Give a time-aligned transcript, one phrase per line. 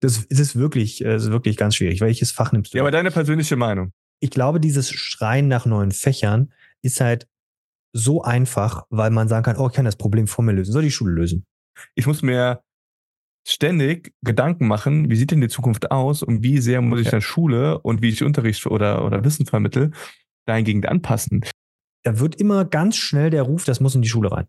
[0.00, 2.00] Das, das ist wirklich, das ist wirklich ganz schwierig.
[2.00, 2.78] Welches Fach nimmst du?
[2.78, 3.92] Ja, aber deine persönliche Meinung.
[4.20, 7.26] Ich glaube, dieses Schreien nach neuen Fächern ist halt
[7.92, 10.72] so einfach, weil man sagen kann, oh, ich kann das Problem vor mir lösen.
[10.72, 11.44] Soll die Schule lösen?
[11.94, 12.62] Ich muss mir
[13.46, 17.12] ständig Gedanken machen, wie sieht denn die Zukunft aus und wie sehr muss ich ja.
[17.12, 19.92] der Schule und wie ich Unterricht oder, oder Wissen vermittel,
[20.46, 21.44] dahingehend anpassen.
[22.04, 24.46] Da wird immer ganz schnell der Ruf, das muss in die Schule rein.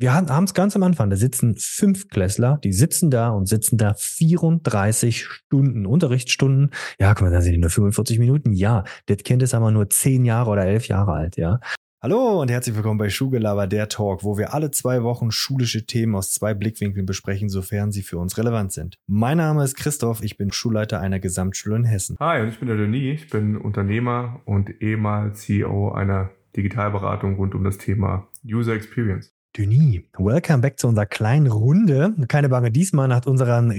[0.00, 3.76] Wir haben es ganz am Anfang, da sitzen fünf Klässler, die sitzen da und sitzen
[3.76, 6.70] da 34 Stunden, Unterrichtsstunden.
[6.98, 8.54] Ja, guck mal, da sind die nur 45 Minuten.
[8.54, 11.60] Ja, das Kind ist aber nur zehn Jahre oder elf Jahre alt, ja.
[12.02, 16.14] Hallo und herzlich willkommen bei Schulgelaber, der Talk, wo wir alle zwei Wochen schulische Themen
[16.14, 18.96] aus zwei Blickwinkeln besprechen, sofern sie für uns relevant sind.
[19.06, 22.16] Mein Name ist Christoph, ich bin Schulleiter einer Gesamtschule in Hessen.
[22.20, 27.54] Hi, und ich bin der Denis, ich bin Unternehmer und ehemals CEO einer Digitalberatung rund
[27.54, 29.30] um das Thema User Experience.
[29.56, 32.14] Denis, welcome back zu unserer kleinen Runde.
[32.28, 33.72] Keine Bange, diesmal nach unserem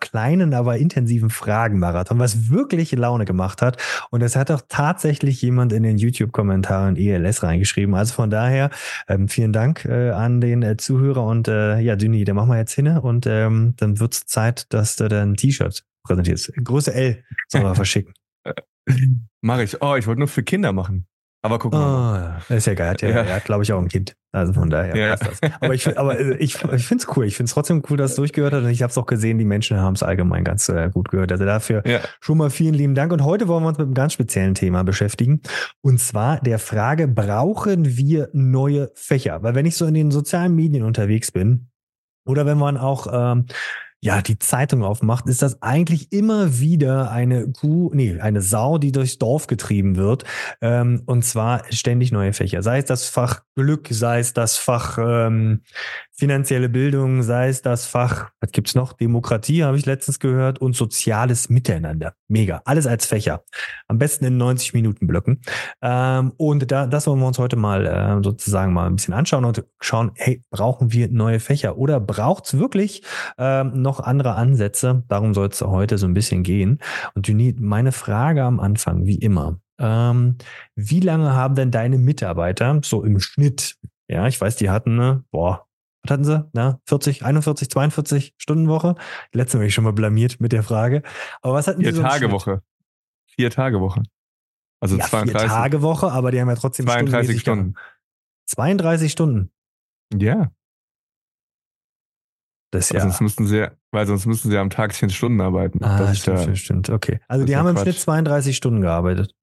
[0.00, 3.82] kleinen, aber intensiven Fragenmarathon, was wirklich Laune gemacht hat.
[4.10, 7.94] Und es hat auch tatsächlich jemand in den YouTube-Kommentaren ELS reingeschrieben.
[7.94, 8.68] Also von daher
[9.08, 12.58] ähm, vielen Dank äh, an den äh, Zuhörer und äh, ja, Denis, da machen wir
[12.58, 16.52] jetzt hin und ähm, dann wird es Zeit, dass du dein T-Shirt präsentierst.
[16.62, 18.12] Größe L sollen wir verschicken.
[19.40, 19.80] Mache ich.
[19.80, 21.06] Oh, ich wollte nur für Kinder machen.
[21.42, 22.42] Aber guck mal.
[22.50, 22.86] Oh, ist ja geil.
[22.86, 23.34] Er hat, ja, ja.
[23.36, 24.16] Hat glaube ich, auch ein Kind.
[24.32, 25.16] Also von daher ja.
[25.16, 25.52] passt das.
[25.60, 27.24] Aber ich, aber äh, ich, ich finde es cool.
[27.24, 28.64] Ich finde es trotzdem cool, dass es durchgehört hat.
[28.64, 31.30] Und ich habe es auch gesehen, die Menschen haben es allgemein ganz äh, gut gehört.
[31.30, 32.00] Also dafür ja.
[32.20, 33.12] schon mal vielen lieben Dank.
[33.12, 35.40] Und heute wollen wir uns mit einem ganz speziellen Thema beschäftigen.
[35.82, 39.42] Und zwar der Frage, brauchen wir neue Fächer?
[39.42, 41.68] Weil wenn ich so in den sozialen Medien unterwegs bin,
[42.26, 43.46] oder wenn man auch ähm,
[44.00, 48.92] ja, die Zeitung aufmacht, ist das eigentlich immer wieder eine Kuh, nee, eine Sau, die
[48.92, 50.24] durchs Dorf getrieben wird.
[50.60, 52.62] Ähm, und zwar ständig neue Fächer.
[52.62, 55.62] Sei es das Fach Glück, sei es das Fach ähm,
[56.12, 58.94] finanzielle Bildung, sei es das Fach, was gibt's noch?
[58.94, 62.14] Demokratie, habe ich letztens gehört, und soziales Miteinander.
[62.28, 62.62] Mega.
[62.64, 63.44] Alles als Fächer.
[63.86, 65.40] Am besten in 90 Minuten Blöcken.
[65.82, 69.44] Ähm, und da, das wollen wir uns heute mal äh, sozusagen mal ein bisschen anschauen
[69.44, 73.02] und schauen, hey, brauchen wir neue Fächer oder braucht's wirklich
[73.38, 75.04] ähm, noch andere Ansätze?
[75.08, 76.80] Darum soll es heute so ein bisschen gehen.
[77.14, 79.58] Und Juni, meine Frage am Anfang, wie immer.
[79.78, 80.36] Ähm,
[80.74, 83.76] wie lange haben denn deine Mitarbeiter so im Schnitt
[84.08, 85.66] ja, ich weiß, die hatten, ne, boah,
[86.02, 86.48] was hatten sie?
[86.52, 88.94] Na, 40, 41, 42 Stunden Woche?
[89.32, 91.02] Letztes Mal ich schon mal blamiert mit der Frage.
[91.42, 92.62] Aber was hatten vier die so Tage Woche.
[93.26, 94.02] Vier Tage Woche.
[94.80, 95.40] Also ja, 32.
[95.40, 97.74] Vier Tage Woche, aber die haben ja trotzdem 32 Stunden.
[98.46, 99.50] 32 Stunden.
[100.14, 100.52] Ja.
[102.76, 103.00] Das ja.
[103.00, 105.82] Sonst müssten sie, weil sonst müssten sie am Tag 10 Stunden arbeiten.
[105.82, 107.20] Ah, stimmt, da, stimmt, okay.
[107.26, 109.34] Also die haben im Schnitt 32 Stunden gearbeitet.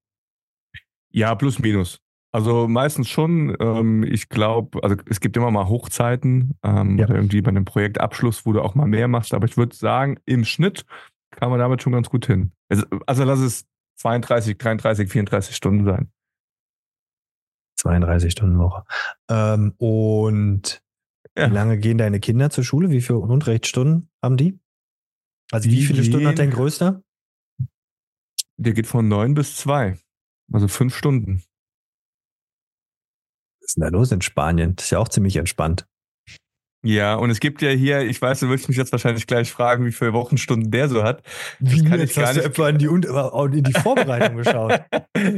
[1.10, 2.00] Ja, plus minus.
[2.32, 3.56] Also meistens schon.
[3.60, 7.06] Ähm, ich glaube, also es gibt immer mal Hochzeiten ähm, ja.
[7.06, 9.34] oder irgendwie bei einem Projektabschluss, wo du auch mal mehr machst.
[9.34, 10.84] Aber ich würde sagen, im Schnitt
[11.30, 12.52] kann man damit schon ganz gut hin.
[12.68, 16.10] Also, also lass es 32, 33, 34 Stunden sein.
[17.78, 18.84] 32 Stunden Woche.
[19.28, 20.83] Ähm, und
[21.36, 21.50] ja.
[21.50, 22.90] wie lange gehen deine Kinder zur Schule?
[22.90, 24.58] Wie viele Unterrichtsstunden haben die?
[25.50, 27.02] Also die wie viele Stunden hat dein Größter?
[28.56, 29.98] Der geht von neun bis zwei.
[30.52, 31.42] Also fünf Stunden.
[33.60, 34.76] Was ist denn da los in Spanien?
[34.76, 35.86] Das ist ja auch ziemlich entspannt.
[36.84, 39.86] Ja, und es gibt ja hier, ich weiß, du willst mich jetzt wahrscheinlich gleich fragen,
[39.86, 41.22] wie viele Wochenstunden der so hat.
[41.58, 42.44] Das wie kann ich gar hast nicht.
[42.44, 44.84] Du etwa in die, in die Vorbereitung geschaut?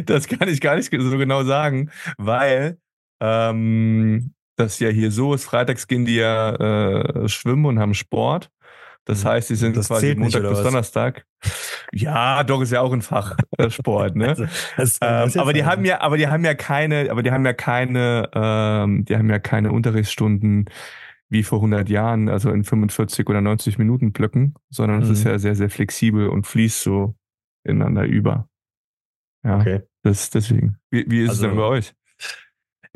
[0.06, 2.78] das kann ich gar nicht so genau sagen, weil
[3.20, 5.44] ähm, das ja hier so ist.
[5.44, 8.50] Freitags gehen die ja äh, schwimmen und haben Sport.
[9.04, 9.28] Das mhm.
[9.28, 11.24] heißt, sie sind das quasi Montag bis Donnerstag.
[11.92, 14.28] Ja, doch ist ja auch ein Fach äh, Sport, ne?
[14.28, 14.44] also,
[14.76, 17.46] das, das ähm, aber die haben ja, aber die haben ja keine, aber die haben
[17.46, 20.68] ja keine, ähm, die haben ja keine Unterrichtsstunden
[21.28, 25.30] wie vor 100 Jahren, also in 45 oder 90 Minuten Blöcken, sondern es ist mhm.
[25.30, 27.14] ja sehr, sehr flexibel und fließt so
[27.64, 28.48] ineinander über.
[29.44, 29.82] Ja, okay.
[30.02, 30.78] das deswegen.
[30.90, 31.94] Wie, wie ist also, es denn bei euch?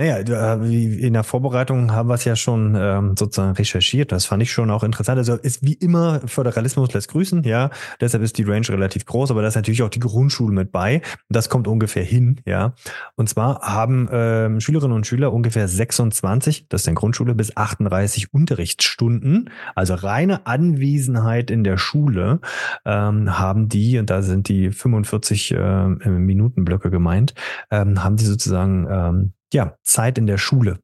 [0.00, 4.12] Naja, in der Vorbereitung haben wir es ja schon ähm, sozusagen recherchiert.
[4.12, 5.18] Das fand ich schon auch interessant.
[5.18, 7.68] Also ist wie immer Föderalismus lässt grüßen, ja.
[8.00, 11.02] Deshalb ist die Range relativ groß, aber da ist natürlich auch die Grundschule mit bei.
[11.28, 12.72] Das kommt ungefähr hin, ja.
[13.16, 18.32] Und zwar haben ähm, Schülerinnen und Schüler ungefähr 26, das ist in Grundschule, bis 38
[18.32, 22.40] Unterrichtsstunden, also reine Anwesenheit in der Schule,
[22.86, 27.34] ähm, haben die, und da sind die 45 äh, Minutenblöcke gemeint,
[27.70, 30.78] ähm, haben die sozusagen ähm, ja, Zeit in der Schule.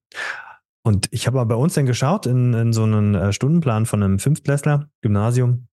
[0.82, 4.02] Und ich habe mal bei uns dann geschaut in, in so einen äh, Stundenplan von
[4.02, 5.66] einem Fünftklässler, Gymnasium,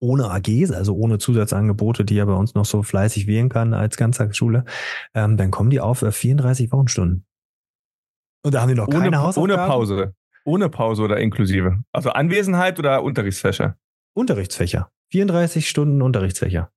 [0.00, 3.96] ohne AGs, also ohne Zusatzangebote, die er bei uns noch so fleißig wählen kann als
[3.96, 4.64] Ganztagsschule,
[5.14, 7.24] ähm, dann kommen die auf 34 äh, Wochenstunden.
[8.44, 9.60] Und da haben die noch ohne, keine Hausaufgaben.
[9.60, 10.14] Ohne Pause.
[10.44, 11.84] Ohne Pause oder inklusive.
[11.92, 13.76] Also Anwesenheit oder Unterrichtsfächer?
[14.14, 14.90] Unterrichtsfächer.
[15.12, 16.71] 34 Stunden Unterrichtsfächer.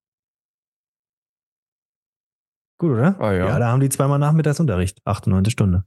[2.78, 3.20] Gut, oder?
[3.20, 3.48] Ah, ja.
[3.48, 5.00] ja, da haben die zweimal Nachmittagsunterricht.
[5.06, 5.86] 98 Stunde.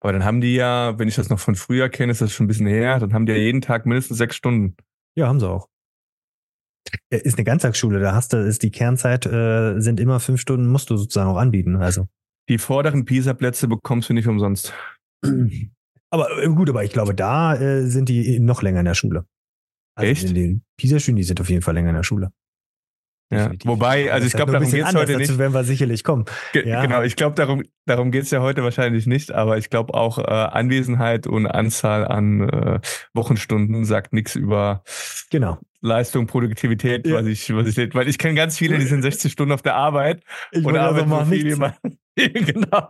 [0.00, 2.44] Aber dann haben die ja, wenn ich das noch von früher kenne, ist das schon
[2.44, 4.76] ein bisschen her, dann haben die ja jeden Tag mindestens sechs Stunden.
[5.16, 5.68] Ja, haben sie auch.
[7.10, 10.90] Ist eine Ganztagsschule, da hast du, ist die Kernzeit, äh, sind immer fünf Stunden, musst
[10.90, 11.76] du sozusagen auch anbieten.
[11.76, 12.06] Also.
[12.48, 14.72] Die vorderen PISA-Plätze bekommst du nicht umsonst.
[16.10, 19.26] Aber äh, gut, aber ich glaube, da äh, sind die noch länger in der Schule.
[19.96, 20.36] Also Echt?
[20.36, 22.30] Die PISA-Schulen, die sind auf jeden Fall länger in der Schule.
[23.30, 23.50] Ja.
[23.64, 25.28] Wobei, also ich glaube, darum geht es heute nicht.
[25.30, 26.26] Dazu werden wir sicherlich kommen.
[26.52, 26.82] Ge ja.
[26.82, 30.18] Genau, ich glaube, darum, darum geht es ja heute wahrscheinlich nicht, aber ich glaube auch
[30.18, 32.80] äh, Anwesenheit und Anzahl an äh,
[33.14, 34.84] Wochenstunden sagt nichts über
[35.30, 35.58] genau.
[35.80, 37.16] Leistung, Produktivität, ja.
[37.16, 39.74] was ich, was ich, weil ich kenne ganz viele, die sind 60 Stunden auf der
[39.74, 41.74] Arbeit ich und arbeiten so viel man,
[42.32, 42.88] genau.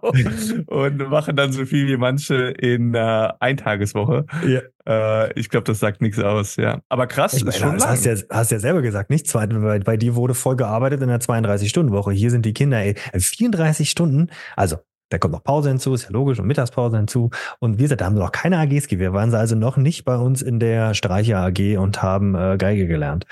[0.67, 4.25] Und machen dann so viel wie manche in äh, Eintageswoche.
[4.47, 4.61] Ja.
[4.87, 6.81] Äh, ich glaube, das sagt nichts aus, ja.
[6.89, 7.91] Aber krass, ich ist schon das lang.
[7.91, 11.09] Hast ja, hast ja selber gesagt, nicht zwei, bei, bei dir wurde voll gearbeitet in
[11.09, 12.13] der 32-Stunden-Woche.
[12.13, 14.77] Hier sind die Kinder, ey, 34 Stunden, also
[15.09, 17.31] da kommt noch Pause hinzu, ist ja logisch, und Mittagspause hinzu.
[17.59, 20.05] Und wie gesagt, da haben wir noch keine AGs gewählt, waren sie also noch nicht
[20.05, 23.25] bei uns in der Streicher AG und haben äh, Geige gelernt.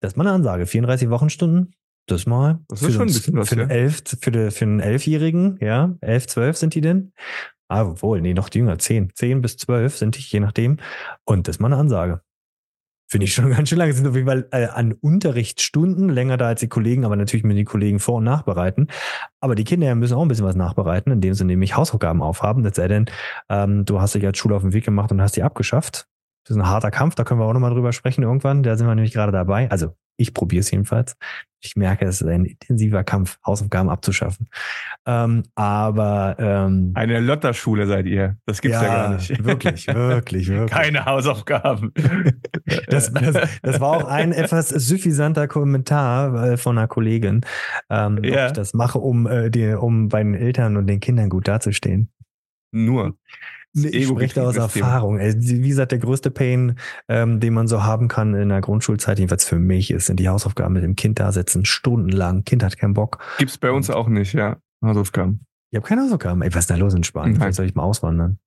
[0.00, 0.66] Das ist mal eine Ansage.
[0.66, 1.74] 34 Wochenstunden,
[2.10, 2.60] das mal.
[2.68, 3.66] Das ist schon ein bisschen was, für, ja.
[3.66, 5.96] elf, für, de, für einen Elfjährigen, ja.
[6.00, 7.12] Elf, zwölf sind die denn?
[7.68, 8.78] Ah, wohl, nee, noch jünger.
[8.78, 9.10] Zehn.
[9.14, 10.78] Zehn bis zwölf sind die, je nachdem.
[11.24, 12.22] Und das ist mal eine Ansage.
[13.10, 13.90] Finde ich schon ganz schön lange.
[13.90, 17.44] Es sind auf jeden Fall äh, an Unterrichtsstunden länger da als die Kollegen, aber natürlich
[17.44, 18.88] müssen die Kollegen vor- und nachbereiten.
[19.40, 22.62] Aber die Kinder müssen auch ein bisschen was nachbereiten, indem sie nämlich Hausaufgaben aufhaben.
[22.62, 23.06] Das sei denn,
[23.48, 26.06] ähm, du hast dich als Schule auf den Weg gemacht und hast die abgeschafft.
[26.48, 28.62] Das ist ein harter Kampf, da können wir auch nochmal drüber sprechen irgendwann.
[28.62, 29.70] Da sind wir nämlich gerade dabei.
[29.70, 31.14] Also ich probiere es jedenfalls.
[31.60, 34.48] Ich merke, es ist ein intensiver Kampf, Hausaufgaben abzuschaffen.
[35.04, 38.38] Ähm, aber ähm, eine Lotterschule seid ihr.
[38.46, 39.44] Das gibt's ja, ja gar nicht.
[39.44, 40.70] Wirklich, wirklich, wirklich.
[40.70, 41.92] Keine Hausaufgaben.
[42.88, 47.42] das, das, das, war auch ein etwas suffisanter Kommentar äh, von einer Kollegin,
[47.90, 48.44] ähm, ja.
[48.44, 51.46] ob ich das mache, um, äh, die, um bei den Eltern und den Kindern gut
[51.46, 52.10] dazustehen.
[52.72, 53.18] Nur.
[53.74, 55.18] Nee, ich spreche da aus Erfahrung.
[55.18, 56.78] Wie gesagt, der größte Pain,
[57.08, 60.28] ähm, den man so haben kann in der Grundschulzeit, jedenfalls für mich, ist, sind die
[60.28, 62.44] Hausaufgaben mit dem Kind da sitzen, stundenlang.
[62.44, 63.18] Kind hat keinen Bock.
[63.38, 64.56] Gibt's bei uns auch nicht, ja.
[64.82, 65.44] Hausaufgaben.
[65.70, 66.40] Ich habe keine Hausaufgaben.
[66.42, 67.36] Ey, was ist da los in Spanien?
[67.36, 68.38] Vielleicht soll ich mal auswandern.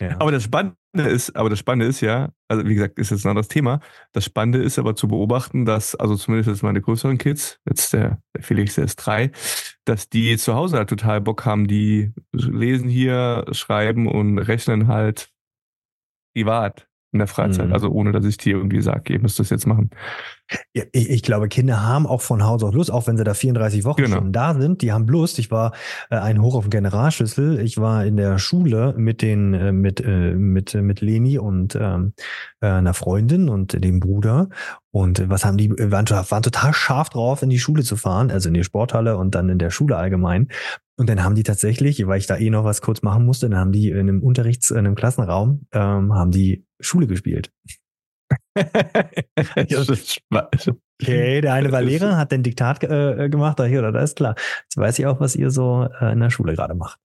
[0.00, 0.16] Ja.
[0.18, 3.30] Aber das Spannende ist, aber das Spannende ist ja, also wie gesagt, ist jetzt ein
[3.30, 3.80] anderes Thema.
[4.12, 8.20] Das Spannende ist aber zu beobachten, dass, also zumindest jetzt meine größeren Kids, jetzt der,
[8.40, 9.30] Felix, der ist drei,
[9.84, 15.30] dass die zu Hause halt total Bock haben, die lesen hier, schreiben und rechnen halt
[16.34, 17.68] privat in der Freizeit.
[17.68, 17.72] Mhm.
[17.72, 19.90] Also ohne, dass ich dir irgendwie sage, ihr müsst das jetzt machen.
[20.74, 23.32] Ja, ich, ich, glaube, Kinder haben auch von Haus aus Lust, auch wenn sie da
[23.32, 24.16] 34 Wochen genau.
[24.16, 24.82] schon da sind.
[24.82, 25.38] Die haben Lust.
[25.38, 25.72] Ich war
[26.10, 27.60] äh, ein Hoch auf dem Generalschlüssel.
[27.60, 32.12] Ich war in der Schule mit den äh, mit äh, mit mit Leni und ähm,
[32.60, 34.48] äh, einer Freundin und dem Bruder.
[34.90, 38.48] Und was haben die waren, waren total scharf drauf, in die Schule zu fahren, also
[38.48, 40.48] in die Sporthalle und dann in der Schule allgemein.
[40.96, 43.58] Und dann haben die tatsächlich, weil ich da eh noch was kurz machen musste, dann
[43.58, 47.52] haben die in einem Unterrichts, in einem Klassenraum, ähm, haben die Schule gespielt.
[51.02, 54.16] okay, der eine war Lehrer, hat den Diktat äh, gemacht, da hier oder da ist
[54.16, 54.34] klar.
[54.64, 56.98] Jetzt weiß ich auch, was ihr so äh, in der Schule gerade macht.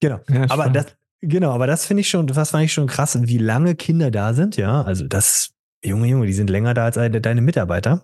[0.00, 0.20] Genau.
[0.28, 3.38] Ja, aber das, genau, aber das finde ich schon, das fand ich schon krass, wie
[3.38, 4.82] lange Kinder da sind, ja.
[4.82, 5.52] Also das,
[5.84, 8.02] Junge, Junge, die sind länger da als deine Mitarbeiter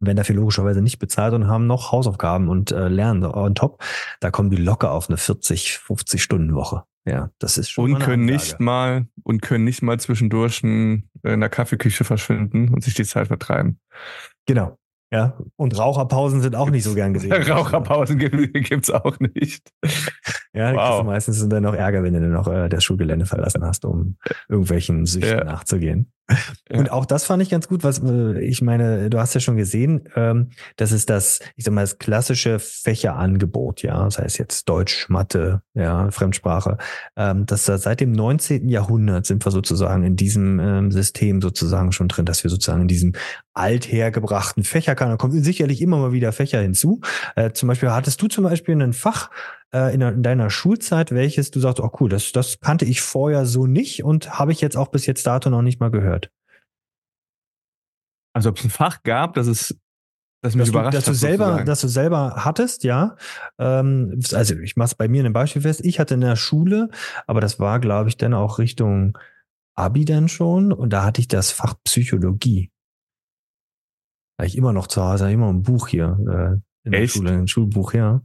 [0.00, 3.82] werden dafür logischerweise nicht bezahlt und haben noch Hausaufgaben und äh, lernen on top.
[4.20, 6.84] Da kommen die locker auf eine 40, 50 Stunden Woche.
[7.06, 7.94] Ja, das ist schon.
[7.94, 8.32] Und können Ansage.
[8.32, 13.28] nicht mal und können nicht mal zwischendurch in der Kaffeeküche verschwinden und sich die Zeit
[13.28, 13.80] vertreiben.
[14.46, 14.76] Genau.
[15.12, 17.32] Ja, und Raucherpausen sind auch nicht so gern gesehen.
[17.50, 19.68] Raucherpausen gibt es auch nicht.
[20.52, 21.04] Ja, wow.
[21.04, 24.16] meistens sind dann noch Ärger, wenn du dann noch äh, das Schulgelände verlassen hast, um
[24.48, 25.44] irgendwelchen Süchten ja.
[25.44, 26.12] nachzugehen.
[26.70, 29.56] Und auch das fand ich ganz gut, was äh, ich meine, du hast ja schon
[29.56, 34.68] gesehen, ähm, das ist das, ich sag mal, das klassische Fächerangebot, ja, das heißt jetzt
[34.68, 36.78] Deutsch, Mathe, ja, Fremdsprache,
[37.16, 38.68] ähm, dass da seit dem 19.
[38.68, 42.88] Jahrhundert sind wir sozusagen in diesem ähm, System sozusagen schon drin, dass wir sozusagen in
[42.88, 43.12] diesem
[43.54, 47.00] althergebrachten Fächerkanon kommen sicherlich immer mal wieder Fächer hinzu.
[47.36, 49.30] Äh, zum Beispiel hattest du zum Beispiel ein Fach,
[49.74, 53.46] äh, in, in, deiner Schulzeit, welches du sagst, oh cool, das, das kannte ich vorher
[53.46, 56.30] so nicht und habe ich jetzt auch bis jetzt dato noch nicht mal gehört?
[58.32, 59.76] Also ob es ein Fach gab, das ist
[60.42, 63.16] das mich dass überrascht du, dass du selber, dass du selber hattest, ja.
[63.58, 65.84] Ähm, also ich mache es bei mir in einem Beispiel fest.
[65.84, 66.88] Ich hatte in der Schule,
[67.26, 69.18] aber das war, glaube ich, dann auch Richtung
[69.74, 72.70] Abi dann schon und da hatte ich das Fach Psychologie.
[74.38, 77.14] Da ich immer noch zu Hause, immer ein Buch hier äh, in Echt?
[77.14, 78.22] der Schule, ein Schulbuch, ja.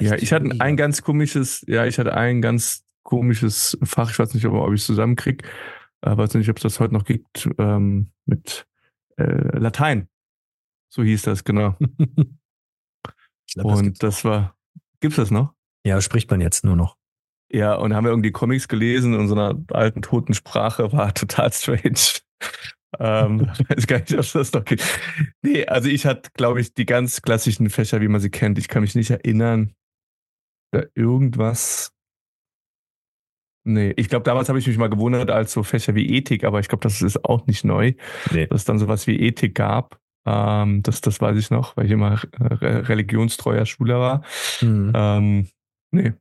[0.00, 4.34] Ja, ich hatte ein ganz komisches, ja, ich hatte ein ganz komisches Fach, ich weiß
[4.34, 5.46] nicht, ob, ich es zusammenkriege,
[6.02, 8.66] äh, weiß nicht, ob es das heute noch gibt, ähm, mit
[9.16, 10.08] äh, Latein.
[10.88, 11.76] So hieß das, genau.
[13.54, 14.56] glaub, und das, das war,
[15.00, 15.54] gibt's das noch?
[15.84, 16.96] Ja, spricht man jetzt nur noch.
[17.52, 21.52] Ja, und haben wir irgendwie Comics gelesen in so einer alten toten Sprache, war total
[21.52, 22.20] strange.
[22.98, 24.82] ähm, weiß gar nicht, ob das noch geht.
[25.42, 28.58] Nee, also ich hatte, glaube ich, die ganz klassischen Fächer, wie man sie kennt.
[28.58, 29.74] Ich kann mich nicht erinnern,
[30.70, 31.92] da irgendwas.
[33.64, 36.60] Nee, ich glaube, damals habe ich mich mal gewundert als so Fächer wie Ethik, aber
[36.60, 37.92] ich glaube, das ist auch nicht neu,
[38.32, 38.46] nee.
[38.46, 40.00] dass es dann sowas wie Ethik gab.
[40.26, 44.24] Ähm, das, das weiß ich noch, weil ich immer religionstreuer Schüler war.
[44.62, 44.92] Mhm.
[44.94, 45.48] Ähm,
[45.90, 46.14] nee,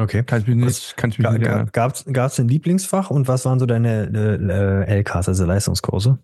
[0.00, 0.22] Okay.
[0.22, 3.58] Kann ich mich nicht, kann ich mich nicht Gab es ein Lieblingsfach und was waren
[3.58, 4.06] so deine
[4.86, 6.18] äh, LKs, also Leistungskurse?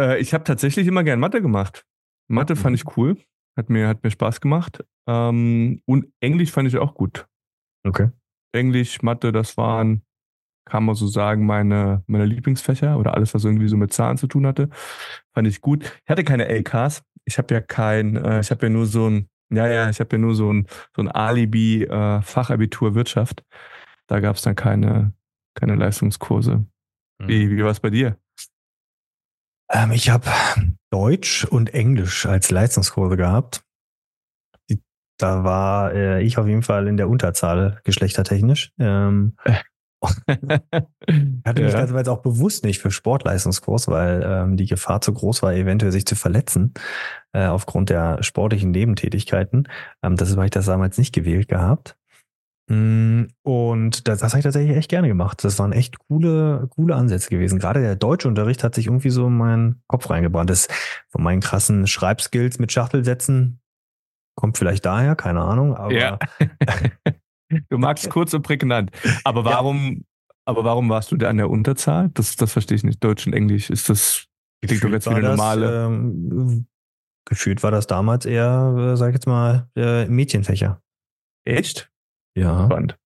[0.00, 1.84] Äh, ich habe tatsächlich immer gern Mathe gemacht.
[2.28, 2.58] Mathe mhm.
[2.58, 3.16] fand ich cool.
[3.60, 4.82] Hat mir, hat mir Spaß gemacht.
[5.06, 7.26] Ähm, und Englisch fand ich auch gut.
[7.86, 8.08] Okay.
[8.52, 10.02] Englisch, Mathe, das waren,
[10.64, 14.28] kann man so sagen, meine, meine Lieblingsfächer oder alles, was irgendwie so mit Zahlen zu
[14.28, 14.70] tun hatte.
[15.34, 15.84] Fand ich gut.
[16.04, 17.02] Ich hatte keine LKs.
[17.26, 20.16] Ich habe ja kein, äh, ich habe ja nur so ein ja, ja, ich habe
[20.16, 23.44] ja nur so ein, so ein Alibi äh, Fachabitur Wirtschaft.
[24.06, 25.12] Da gab es dann keine,
[25.54, 26.64] keine Leistungskurse.
[27.18, 27.50] Wie, mhm.
[27.50, 28.16] wie war es bei dir?
[29.70, 30.26] Ähm, ich habe
[30.90, 33.62] Deutsch und Englisch als Leistungskurse gehabt.
[35.18, 38.72] Da war äh, ich auf jeden Fall in der Unterzahl geschlechtertechnisch.
[38.78, 39.36] Ähm,
[40.02, 41.86] hatte mich ja.
[41.86, 46.06] das auch bewusst nicht für Sportleistungskurs, weil ähm, die Gefahr zu groß war, eventuell sich
[46.06, 46.72] zu verletzen
[47.32, 49.68] äh, aufgrund der sportlichen Nebentätigkeiten.
[50.02, 51.96] Ähm, das habe ich das damals nicht gewählt gehabt.
[52.70, 55.42] Mm, und das, das habe ich tatsächlich echt gerne gemacht.
[55.42, 57.58] Das waren echt coole, coole Ansätze gewesen.
[57.58, 60.50] Gerade der Deutschunterricht hat sich irgendwie so in meinen Kopf reingebrannt.
[60.50, 60.68] Das
[61.08, 63.60] von meinen krassen Schreibskills mit Schachtelsätzen
[64.36, 65.76] kommt vielleicht daher, keine Ahnung.
[65.76, 66.18] Aber ja.
[67.68, 68.92] Du magst kurz und prägnant.
[69.24, 70.24] Aber warum, ja.
[70.44, 72.08] aber warum warst du da an der Unterzahl?
[72.14, 73.02] Das, das verstehe ich nicht.
[73.02, 73.70] Deutsch und Englisch.
[73.70, 74.26] Ist das,
[74.64, 75.86] klingt doch jetzt wie eine normale.
[75.86, 76.66] Ähm,
[77.24, 80.80] gefühlt war das damals eher, äh, sag ich jetzt mal, äh, Mädchenfächer.
[81.44, 81.90] Echt?
[82.34, 82.66] Ja.
[82.66, 82.96] Spannend.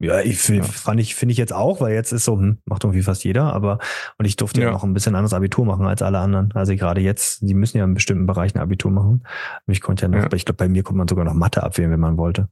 [0.00, 0.62] Ja, ich ja.
[0.64, 3.52] fand ich, finde ich jetzt auch, weil jetzt ist so, hm, macht irgendwie fast jeder,
[3.52, 3.78] aber
[4.18, 4.70] und ich durfte ja.
[4.70, 6.52] noch ein bisschen anderes Abitur machen als alle anderen.
[6.52, 9.24] Also gerade jetzt, die müssen ja in bestimmten Bereichen Abitur machen.
[9.66, 10.32] Ich konnte ja noch, ja.
[10.34, 12.48] ich glaube, bei mir konnte man sogar noch Mathe abwählen, wenn man wollte.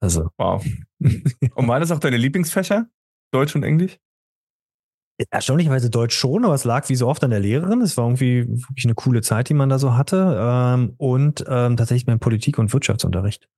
[0.00, 0.28] Also.
[0.38, 0.64] Wow.
[1.00, 2.86] Und waren das auch deine Lieblingsfächer?
[3.32, 3.96] Deutsch und Englisch?
[5.30, 7.80] Erstaunlicherweise Deutsch schon, aber es lag wie so oft an der Lehrerin.
[7.80, 10.36] Es war irgendwie wirklich eine coole Zeit, die man da so hatte.
[10.40, 13.48] Ähm, und ähm, tatsächlich mein Politik- und Wirtschaftsunterricht.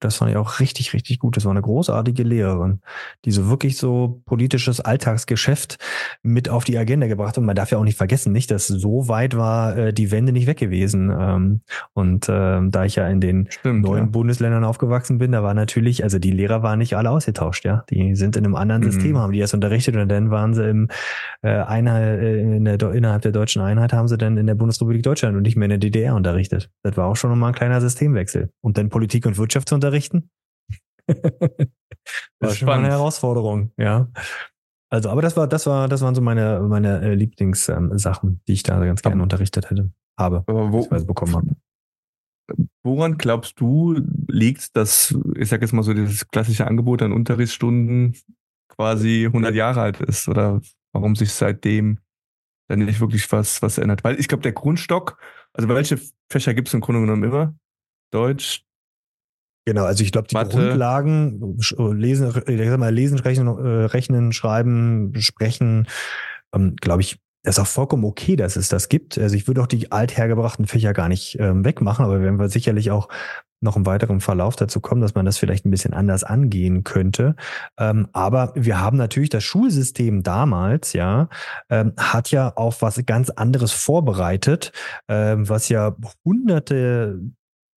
[0.00, 1.36] Das fand ich auch richtig, richtig gut.
[1.36, 2.80] Das war eine großartige Lehrerin,
[3.26, 5.76] die so wirklich so politisches Alltagsgeschäft
[6.22, 7.38] mit auf die Agenda gebracht hat.
[7.38, 10.32] Und man darf ja auch nicht vergessen, nicht, dass so weit war äh, die Wende
[10.32, 11.14] nicht weg gewesen.
[11.16, 11.60] Ähm,
[11.92, 14.10] und ähm, da ich ja in den Stimmt, neuen ja.
[14.10, 17.84] Bundesländern aufgewachsen bin, da war natürlich, also die Lehrer waren nicht alle ausgetauscht, ja.
[17.90, 18.92] Die sind in einem anderen mhm.
[18.92, 20.88] System, haben die erst unterrichtet und dann waren sie im
[21.42, 25.02] äh, Einheit, äh, in der, innerhalb der deutschen Einheit haben sie dann in der Bundesrepublik
[25.02, 26.70] Deutschland und nicht mehr in der DDR unterrichtet.
[26.82, 28.50] Das war auch schon mal ein kleiner Systemwechsel.
[28.62, 29.89] Und dann Politik und Wirtschaftsunterricht unterrichten.
[31.06, 34.08] War schon mal eine Herausforderung, ja.
[34.92, 38.64] Also, aber das war, das war, das waren so meine, meine äh, Lieblingssachen, die ich
[38.64, 41.56] da ganz gerne unterrichtet hätte, habe, wo, bekommen habe.
[42.82, 48.16] Woran glaubst du, liegt dass, ich sag jetzt mal so, dieses klassische Angebot an Unterrichtsstunden
[48.68, 50.28] quasi 100 Jahre alt ist?
[50.28, 50.60] Oder
[50.92, 52.00] warum sich seitdem
[52.68, 54.02] dann nicht wirklich was, was ändert?
[54.02, 55.18] Weil ich glaube, der Grundstock,
[55.52, 57.54] also welche Fächer gibt es im Grunde genommen immer?
[58.12, 58.64] Deutsch,
[59.70, 60.50] Genau, also ich glaube, die Mathe.
[60.50, 61.56] Grundlagen,
[61.92, 65.86] lesen, ich sag mal, lesen, rechnen, äh, rechnen, schreiben, sprechen,
[66.52, 69.16] ähm, glaube ich, das ist auch vollkommen okay, dass es das gibt.
[69.16, 72.90] Also ich würde auch die althergebrachten Fächer gar nicht ähm, wegmachen, aber werden wir sicherlich
[72.90, 73.08] auch
[73.60, 77.36] noch im weiteren Verlauf dazu kommen, dass man das vielleicht ein bisschen anders angehen könnte.
[77.78, 81.28] Ähm, aber wir haben natürlich das Schulsystem damals, ja,
[81.68, 84.72] ähm, hat ja auf was ganz anderes vorbereitet,
[85.06, 87.20] ähm, was ja hunderte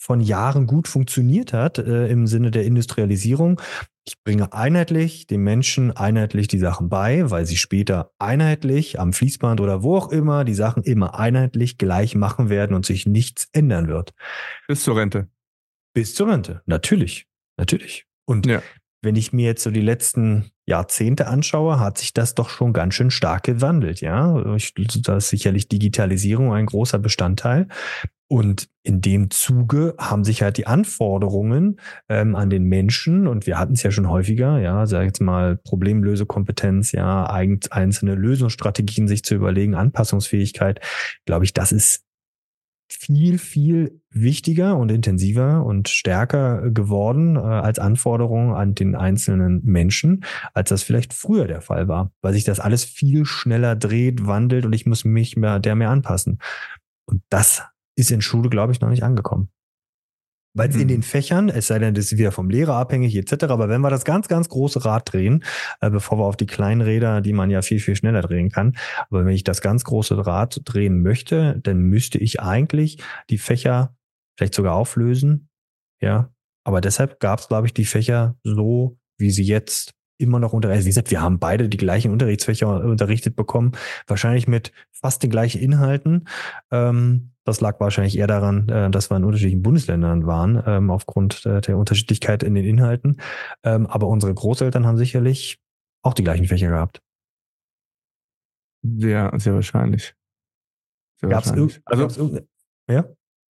[0.03, 3.61] von Jahren gut funktioniert hat äh, im Sinne der Industrialisierung.
[4.05, 9.61] Ich bringe einheitlich den Menschen einheitlich die Sachen bei, weil sie später einheitlich am Fließband
[9.61, 13.87] oder wo auch immer die Sachen immer einheitlich gleich machen werden und sich nichts ändern
[13.87, 14.13] wird.
[14.67, 15.29] Bis zur Rente.
[15.93, 18.05] Bis zur Rente, natürlich, natürlich.
[18.25, 18.61] Und ja.
[19.01, 22.95] wenn ich mir jetzt so die letzten Jahrzehnte anschaue, hat sich das doch schon ganz
[22.95, 24.53] schön stark gewandelt, ja.
[24.55, 27.69] Ich, da ist sicherlich Digitalisierung ein großer Bestandteil.
[28.27, 33.59] Und in dem Zuge haben sich halt die Anforderungen ähm, an den Menschen, und wir
[33.59, 39.23] hatten es ja schon häufiger, ja, sag ich jetzt mal Problemlösekompetenz, ja, einzelne Lösungsstrategien sich
[39.23, 40.79] zu überlegen, Anpassungsfähigkeit,
[41.25, 42.05] glaube ich, das ist
[42.89, 50.23] viel, viel wichtiger und intensiver und stärker geworden äh, als Anforderung an den einzelnen Menschen,
[50.53, 54.65] als das vielleicht früher der Fall war, weil sich das alles viel schneller dreht, wandelt
[54.65, 56.39] und ich muss mich mehr, der mehr anpassen.
[57.05, 57.63] Und das
[57.95, 59.49] ist in Schule, glaube ich, noch nicht angekommen.
[60.55, 60.83] Weil es hm.
[60.83, 63.81] in den Fächern, es sei denn, das ist wieder vom Lehrer abhängig etc., aber wenn
[63.81, 65.43] wir das ganz, ganz große Rad drehen,
[65.81, 68.77] äh, bevor wir auf die kleinen Räder, die man ja viel, viel schneller drehen kann,
[69.09, 72.97] aber wenn ich das ganz große Rad drehen möchte, dann müsste ich eigentlich
[73.29, 73.95] die Fächer
[74.37, 75.49] vielleicht sogar auflösen,
[76.01, 76.29] ja.
[76.65, 80.69] Aber deshalb gab es, glaube ich, die Fächer so, wie sie jetzt immer noch unter,
[80.69, 83.73] also wie gesagt, wir haben beide die gleichen Unterrichtsfächer unterrichtet bekommen,
[84.07, 86.27] wahrscheinlich mit fast den gleichen Inhalten.
[86.71, 91.45] Ähm, das lag wahrscheinlich eher daran, äh, dass wir in unterschiedlichen Bundesländern waren, ähm, aufgrund
[91.45, 93.19] äh, der Unterschiedlichkeit in den Inhalten.
[93.63, 95.59] Ähm, aber unsere Großeltern haben sicherlich
[96.03, 97.01] auch die gleichen Fächer gehabt.
[98.83, 100.15] Ja, sehr wahrscheinlich.
[101.19, 101.81] Sehr gab's wahrscheinlich.
[101.85, 102.47] Also, gab's irgendeine,
[102.89, 103.05] ja?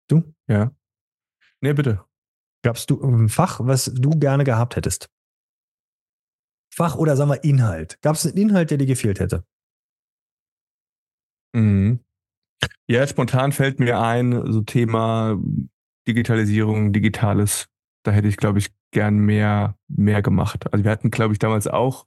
[0.08, 0.34] Du?
[0.48, 0.72] Ja.
[1.62, 2.04] Nee, bitte.
[2.64, 5.10] Gabst du ein Fach, was du gerne gehabt hättest?
[6.70, 8.02] Fach oder sagen wir Inhalt?
[8.02, 9.44] Gab es einen Inhalt, der dir gefehlt hätte?
[11.54, 12.00] Mhm.
[12.88, 15.38] Ja, spontan fällt mir ein, so Thema
[16.08, 17.68] Digitalisierung, Digitales.
[18.04, 20.72] Da hätte ich, glaube ich, gern mehr, mehr gemacht.
[20.72, 22.06] Also wir hatten, glaube ich, damals auch,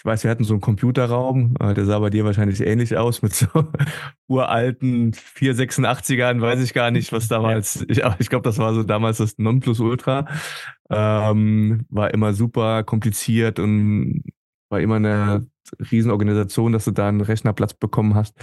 [0.00, 3.20] ich weiß, wir hatten so einen Computerraum, äh, der sah bei dir wahrscheinlich ähnlich aus,
[3.20, 3.46] mit so
[4.28, 9.18] uralten 486ern, weiß ich gar nicht, was damals, ich, ich glaube, das war so damals
[9.18, 10.24] das Nonplusultra.
[10.88, 14.22] Ähm, war immer super kompliziert und
[14.70, 15.46] war immer eine
[15.92, 18.38] Riesenorganisation, dass du da einen Rechnerplatz bekommen hast.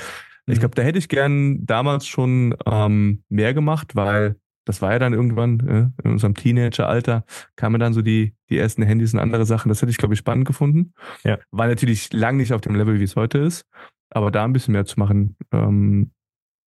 [0.46, 0.60] Ich mhm.
[0.60, 4.36] glaube, da hätte ich gern damals schon ähm, mehr gemacht, weil
[4.68, 7.24] das war ja dann irgendwann äh, in unserem Teenageralter,
[7.56, 9.70] kamen dann so die, die ersten Handys und andere Sachen.
[9.70, 10.94] Das hätte ich, glaube ich, spannend gefunden.
[11.24, 11.40] Ja.
[11.52, 13.66] War natürlich lang nicht auf dem Level, wie es heute ist.
[14.10, 16.12] Aber da ein bisschen mehr zu machen, ähm,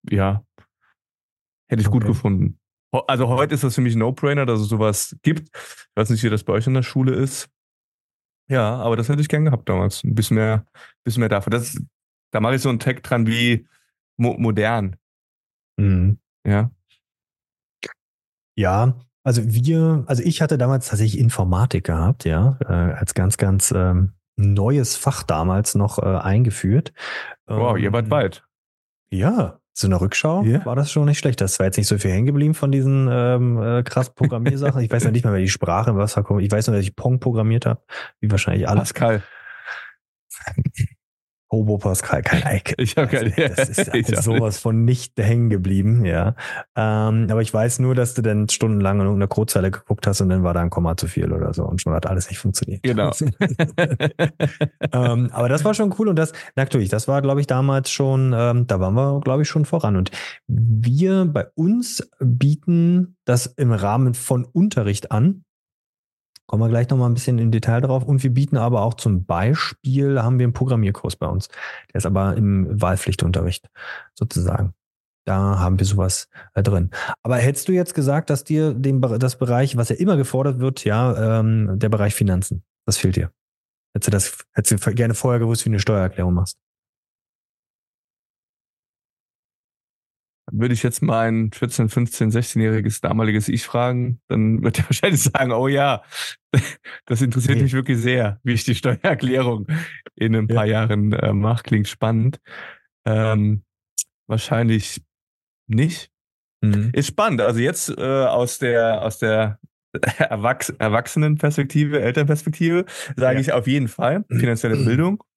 [0.09, 0.43] ja,
[1.69, 1.99] hätte ich okay.
[1.99, 2.59] gut gefunden.
[3.07, 5.51] Also heute ist das für mich ein No-Brainer, dass es sowas gibt.
[5.55, 7.51] Ich weiß nicht, wie das bei euch in der Schule ist.
[8.49, 10.03] Ja, aber das hätte ich gern gehabt damals.
[10.05, 10.67] Ein bisschen mehr,
[11.05, 11.51] bisschen mehr dafür.
[11.51, 11.79] Das,
[12.33, 13.69] da mache ich so einen Tag dran wie
[14.17, 14.97] mo modern.
[15.77, 16.19] Mhm.
[16.47, 16.71] Ja.
[18.57, 23.73] Ja, also wir, also ich hatte damals tatsächlich Informatik gehabt, ja, äh, als ganz, ganz
[23.77, 26.93] ähm, neues Fach damals noch äh, eingeführt.
[27.47, 28.45] Wow, ähm, ihr wart weit.
[29.11, 30.65] Ja, so eine Rückschau yeah.
[30.65, 31.41] war das schon nicht schlecht.
[31.41, 34.83] Das war jetzt nicht so viel hängen geblieben von diesen ähm, äh, krass Programmiersachen.
[34.83, 37.21] ich weiß ja nicht mal, wer die Sprache was Ich weiß nur, dass ich Pong
[37.21, 37.83] programmiert habe,
[38.21, 38.81] wie wahrscheinlich alle.
[38.81, 39.23] Pascal.
[41.53, 42.75] Hobo Pascal, kein Ike.
[42.79, 46.37] Ich habe keine also, Das ist halt sowas von nicht hängen geblieben, ja.
[46.77, 50.29] Ähm, aber ich weiß nur, dass du dann stundenlang in irgendeiner Codezeile geguckt hast und
[50.29, 52.83] dann war da ein Komma zu viel oder so und schon hat alles nicht funktioniert.
[52.83, 53.11] Genau.
[54.93, 58.33] ähm, aber das war schon cool und das, natürlich, das war, glaube ich, damals schon,
[58.37, 59.97] ähm, da waren wir, glaube ich, schon voran.
[59.97, 60.11] Und
[60.47, 65.45] wir bei uns bieten das im Rahmen von Unterricht an.
[66.51, 68.03] Kommen wir gleich nochmal ein bisschen im Detail drauf.
[68.03, 71.47] Und wir bieten aber auch zum Beispiel, haben wir einen Programmierkurs bei uns.
[71.93, 73.69] Der ist aber im Wahlpflichtunterricht
[74.19, 74.75] sozusagen.
[75.25, 76.91] Da haben wir sowas äh, drin.
[77.23, 80.85] Aber hättest du jetzt gesagt, dass dir dem, das Bereich, was ja immer gefordert wird,
[80.85, 83.31] ja, ähm, der Bereich Finanzen, das fehlt dir?
[83.95, 86.59] Hättest du das, hättest du gerne vorher gewusst, wie du eine Steuererklärung machst?
[90.53, 95.53] Würde ich jetzt mein 14, 15, 16-jähriges damaliges Ich fragen, dann wird er wahrscheinlich sagen,
[95.53, 96.03] oh ja,
[97.07, 97.65] das interessiert okay.
[97.65, 99.67] mich wirklich sehr, wie ich die Steuererklärung
[100.17, 100.83] in ein paar ja.
[100.83, 101.63] Jahren äh, mache.
[101.63, 102.41] Klingt spannend.
[103.05, 103.63] Ähm,
[104.27, 105.03] wahrscheinlich
[105.67, 106.11] nicht.
[106.63, 106.91] Mhm.
[106.93, 107.41] Ist spannend.
[107.41, 109.59] Also jetzt äh, aus der aus der
[110.19, 112.85] Erwachs Erwachsenenperspektive, Elternperspektive,
[113.17, 113.41] sage ja.
[113.41, 115.23] ich auf jeden Fall finanzielle Bildung.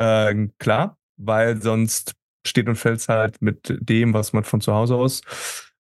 [0.00, 2.14] Äh, klar, weil sonst
[2.48, 5.22] steht und fällt halt mit dem, was man von zu Hause aus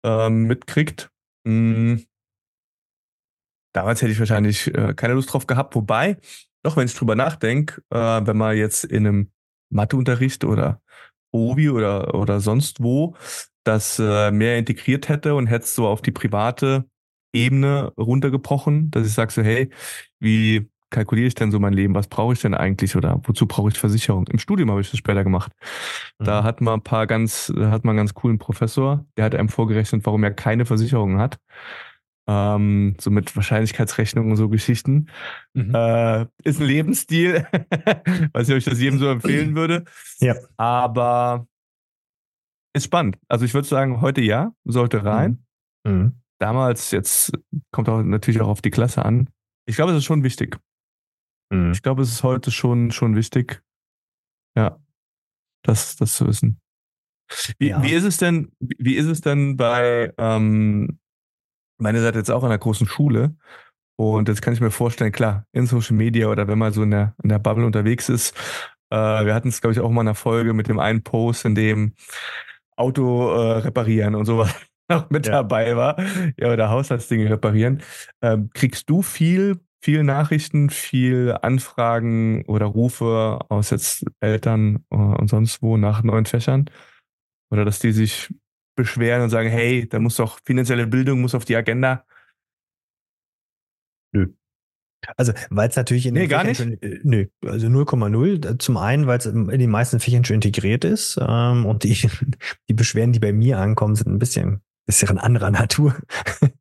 [0.05, 1.11] ähm, mitkriegt.
[1.45, 2.05] Mhm.
[3.75, 6.19] Damals hätte ich wahrscheinlich äh, keine Lust drauf gehabt, wobei,
[6.63, 9.33] doch wenn ich drüber nachdenke, äh, wenn man jetzt in einem
[9.71, 10.83] Matheunterricht oder
[11.33, 13.17] Obi oder, oder sonst wo
[13.65, 16.85] das äh, mehr integriert hätte und hätte es so auf die private
[17.33, 19.71] Ebene runtergebrochen, dass ich sage so, hey,
[20.21, 21.95] wie kalkuliere ich denn so mein Leben?
[21.97, 24.29] Was brauche ich denn eigentlich oder wozu brauche ich Versicherung?
[24.29, 25.51] Im Studium habe ich das später gemacht.
[26.19, 26.25] Mhm.
[26.25, 29.49] Da hat man ein paar ganz, hat man einen ganz coolen Professor, der hat einem
[29.49, 31.39] vorgerechnet, warum er keine Versicherung hat.
[32.29, 35.09] Ähm, so mit Wahrscheinlichkeitsrechnungen und so Geschichten.
[35.55, 35.75] Mhm.
[35.75, 37.47] Äh, ist ein Lebensstil.
[38.33, 39.85] Weiß nicht, ob ich das jedem so empfehlen würde.
[40.21, 40.37] Ja.
[40.57, 41.49] Aber
[42.75, 43.19] ist spannend.
[43.29, 45.45] Also ich würde sagen, heute ja, sollte rein.
[45.85, 45.93] Mhm.
[45.93, 46.13] Mhm.
[46.39, 47.33] Damals, jetzt
[47.71, 49.29] kommt auch natürlich auch auf die Klasse an.
[49.67, 50.59] Ich glaube, es ist schon wichtig.
[51.53, 51.73] Mhm.
[51.73, 53.63] Ich glaube, es ist heute schon, schon wichtig,
[54.57, 54.79] ja,
[55.63, 56.61] das, das zu wissen.
[57.59, 57.83] Wie, ja.
[57.83, 60.99] wie ist es denn, wie ist es denn bei, ähm,
[61.79, 63.37] meine seid jetzt auch an einer großen Schule
[63.99, 66.91] und jetzt kann ich mir vorstellen, klar, in Social Media oder wenn man so in
[66.91, 68.37] der, in der Bubble unterwegs ist,
[68.91, 71.45] äh, wir hatten es, glaube ich, auch mal in einer Folge mit dem einen Post,
[71.45, 71.95] in dem
[72.77, 74.55] Auto äh, reparieren und sowas
[74.91, 75.33] noch mit ja.
[75.33, 75.99] dabei war,
[76.39, 77.83] ja, oder Haushaltsdinge reparieren.
[78.23, 85.29] Ähm, kriegst du viel, viel Nachrichten, viel Anfragen oder Rufe aus jetzt Eltern äh, und
[85.29, 86.71] sonst wo nach neuen Fächern?
[87.51, 88.33] Oder dass die sich
[88.77, 92.07] beschweren und sagen, hey, da muss doch finanzielle Bildung muss auf die Agenda.
[94.13, 94.29] Nö.
[95.17, 96.59] Also, weil es natürlich in nee, gar nicht?
[96.59, 98.59] Schon, äh, nö, also 0,0.
[98.61, 102.09] Zum einen, weil es in den meisten Fächern schon integriert ist ähm, und die,
[102.69, 105.97] die Beschwerden, die bei mir ankommen, sind ein bisschen ist ja ein anderer Natur.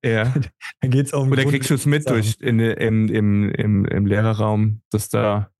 [0.03, 0.33] Ja.
[0.81, 1.31] da geht's um.
[1.31, 5.51] Oder kriegst du es mit durch in, im, im, im, im Lehrerraum, dass da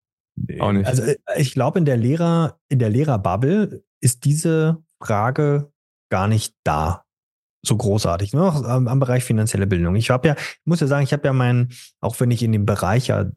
[0.59, 0.87] auch nicht.
[0.87, 5.71] Also äh, ich glaube, in der Lehrer, in der Lehrerbubble ist diese Frage
[6.09, 7.05] gar nicht da
[7.63, 9.95] so großartig, nur noch am, am Bereich finanzielle Bildung.
[9.95, 12.51] Ich habe ja, ich muss ja sagen, ich habe ja meinen, auch wenn ich in
[12.51, 13.29] dem Bereich ja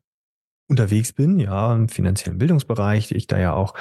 [0.66, 3.74] unterwegs bin, ja, im finanziellen Bildungsbereich, ich da ja auch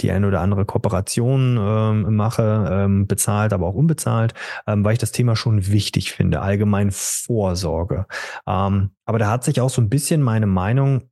[0.00, 4.34] die eine oder andere Kooperation ähm, mache, ähm, bezahlt, aber auch unbezahlt,
[4.66, 8.06] ähm, weil ich das Thema schon wichtig finde, allgemein Vorsorge.
[8.46, 11.10] Ähm, aber da hat sich auch so ein bisschen meine Meinung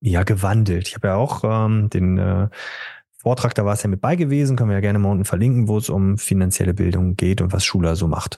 [0.00, 0.88] ja gewandelt.
[0.88, 2.48] Ich habe ja auch ähm, den äh,
[3.18, 5.68] Vortrag, da war es ja mit bei gewesen, können wir ja gerne mal unten verlinken,
[5.68, 8.36] wo es um finanzielle Bildung geht und was Schule so macht.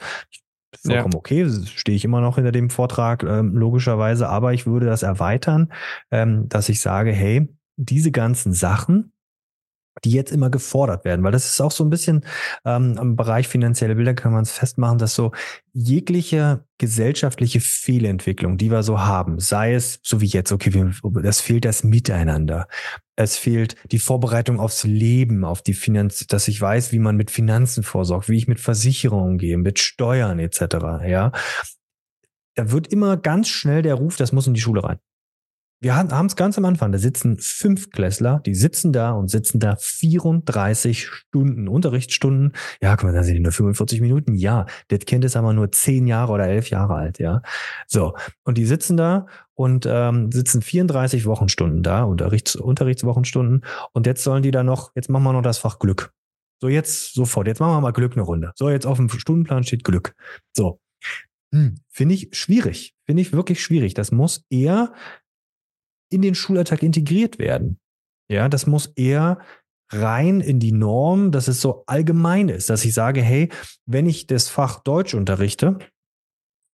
[0.77, 1.19] Vollkommen ja.
[1.19, 5.73] okay, stehe ich immer noch hinter dem Vortrag, ähm, logischerweise, aber ich würde das erweitern,
[6.11, 9.13] ähm, dass ich sage, hey, diese ganzen Sachen,
[10.05, 12.25] die jetzt immer gefordert werden, weil das ist auch so ein bisschen
[12.65, 15.33] ähm, im Bereich finanzielle Bilder kann man es festmachen, dass so
[15.73, 21.65] jegliche gesellschaftliche Fehlentwicklung, die wir so haben, sei es so wie jetzt, okay, das fehlt
[21.65, 22.69] das Miteinander,
[23.17, 27.31] es fehlt die Vorbereitung aufs Leben, auf die Finanz, dass ich weiß, wie man mit
[27.31, 30.61] Finanzen vorsorgt, wie ich mit Versicherungen umgehe, mit Steuern etc.
[31.07, 31.33] Ja,
[32.55, 34.99] da wird immer ganz schnell der Ruf, das muss in die Schule rein.
[35.81, 39.61] Wir haben es ganz am Anfang, da sitzen fünf Klässler, die sitzen da und sitzen
[39.61, 42.53] da 34 Stunden, Unterrichtsstunden.
[42.83, 44.35] Ja, guck mal, da sind die nur 45 Minuten.
[44.35, 47.43] Ja, das Kind ist aber nur zehn Jahre oder elf Jahre alt, ja.
[47.87, 53.65] So, und die sitzen da und ähm, sitzen 34 Wochenstunden da, Unterrichts, Unterrichtswochenstunden.
[53.93, 56.13] Und jetzt sollen die da noch, jetzt machen wir noch das Fach Glück.
[56.61, 58.51] So, jetzt sofort, jetzt machen wir mal Glück eine Runde.
[58.57, 60.17] So, jetzt auf dem Stundenplan steht Glück.
[60.57, 60.81] So.
[61.55, 62.95] Hm, Finde ich schwierig.
[63.07, 63.95] Finde ich wirklich schwierig.
[63.95, 64.93] Das muss eher
[66.11, 67.79] in den Schulalltag integriert werden.
[68.31, 69.39] Ja, das muss eher
[69.91, 73.49] rein in die Norm, dass es so allgemein ist, dass ich sage, hey,
[73.87, 75.79] wenn ich das Fach Deutsch unterrichte,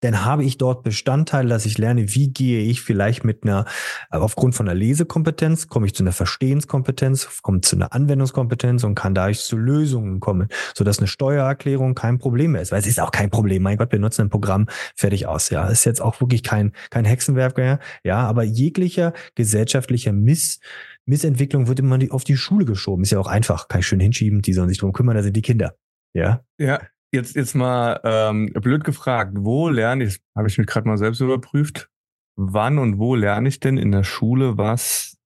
[0.03, 3.65] dann habe ich dort Bestandteile, dass ich lerne, wie gehe ich vielleicht mit einer,
[4.11, 9.15] aufgrund von einer Lesekompetenz, komme ich zu einer Verstehenskompetenz, komme zu einer Anwendungskompetenz und kann
[9.15, 12.73] dadurch zu Lösungen kommen, sodass eine Steuererklärung kein Problem mehr ist.
[12.73, 13.63] Weil es ist auch kein Problem.
[13.63, 15.51] Mein Gott, wir nutzen ein Programm, fertig aus.
[15.51, 17.79] Ja, ist jetzt auch wirklich kein, kein Hexenwerk mehr.
[18.03, 20.59] Ja, aber jeglicher gesellschaftlicher Miss,
[21.07, 23.05] Missentwicklung wird immer auf die Schule geschoben.
[23.05, 23.69] Ist ja auch einfach.
[23.69, 24.43] Kann ich schön hinschieben.
[24.43, 25.17] Die sollen sich drum kümmern.
[25.17, 25.77] Da sind die Kinder.
[26.13, 26.45] Ja.
[26.59, 26.81] Ja.
[27.15, 31.21] Jetzt, jetzt mal ähm, blöd gefragt, wo lerne ich, habe ich mich gerade mal selbst
[31.21, 31.91] überprüft,
[32.37, 35.19] wann und wo lerne ich denn in der Schule was,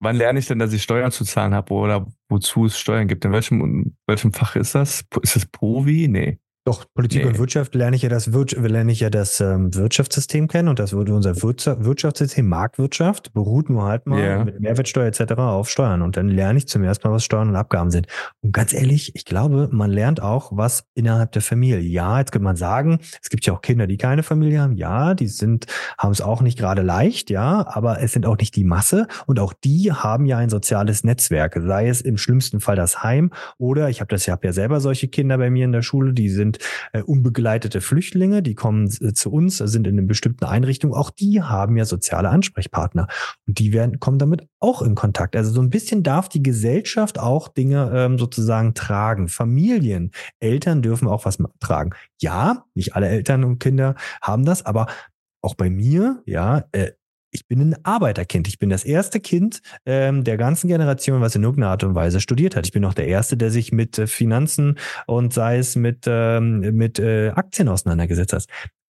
[0.00, 3.24] wann lerne ich denn, dass ich Steuern zu zahlen habe oder wozu es Steuern gibt?
[3.24, 5.04] In welchem, in welchem Fach ist das?
[5.22, 6.06] Ist das Provi?
[6.06, 6.38] Nee.
[6.70, 7.28] Doch, Politik nee.
[7.28, 10.78] und Wirtschaft lerne ich ja das, Wir lerne ich ja das ähm, Wirtschaftssystem kennen und
[10.78, 14.44] das würde unser Wirtschaftssystem, Marktwirtschaft, beruht nur halt mal yeah.
[14.44, 15.32] mit Mehrwertsteuer etc.
[15.32, 16.00] auf Steuern.
[16.00, 18.06] Und dann lerne ich zum ersten Mal, was Steuern und Abgaben sind.
[18.40, 21.80] Und ganz ehrlich, ich glaube, man lernt auch was innerhalb der Familie.
[21.80, 24.76] Ja, jetzt könnte man sagen, es gibt ja auch Kinder, die keine Familie haben.
[24.76, 25.66] Ja, die sind,
[25.98, 29.40] haben es auch nicht gerade leicht, ja, aber es sind auch nicht die Masse und
[29.40, 33.88] auch die haben ja ein soziales Netzwerk, sei es im schlimmsten Fall das Heim oder
[33.88, 36.28] ich habe das ja, hab ja selber solche Kinder bei mir in der Schule, die
[36.28, 36.59] sind
[36.92, 40.94] äh, unbegleitete Flüchtlinge, die kommen äh, zu uns, sind in einer bestimmten Einrichtung.
[40.94, 43.08] Auch die haben ja soziale Ansprechpartner
[43.46, 45.36] und die werden kommen damit auch in Kontakt.
[45.36, 49.28] Also so ein bisschen darf die Gesellschaft auch Dinge ähm, sozusagen tragen.
[49.28, 51.90] Familien, Eltern dürfen auch was tragen.
[52.20, 54.86] Ja, nicht alle Eltern und Kinder haben das, aber
[55.42, 56.92] auch bei mir, ja, äh,
[57.30, 58.48] ich bin ein Arbeiterkind.
[58.48, 62.20] Ich bin das erste Kind ähm, der ganzen Generation, was in irgendeiner Art und Weise
[62.20, 62.66] studiert hat.
[62.66, 66.60] Ich bin auch der Erste, der sich mit äh, Finanzen und sei es mit, ähm,
[66.76, 68.44] mit äh, Aktien auseinandergesetzt hat.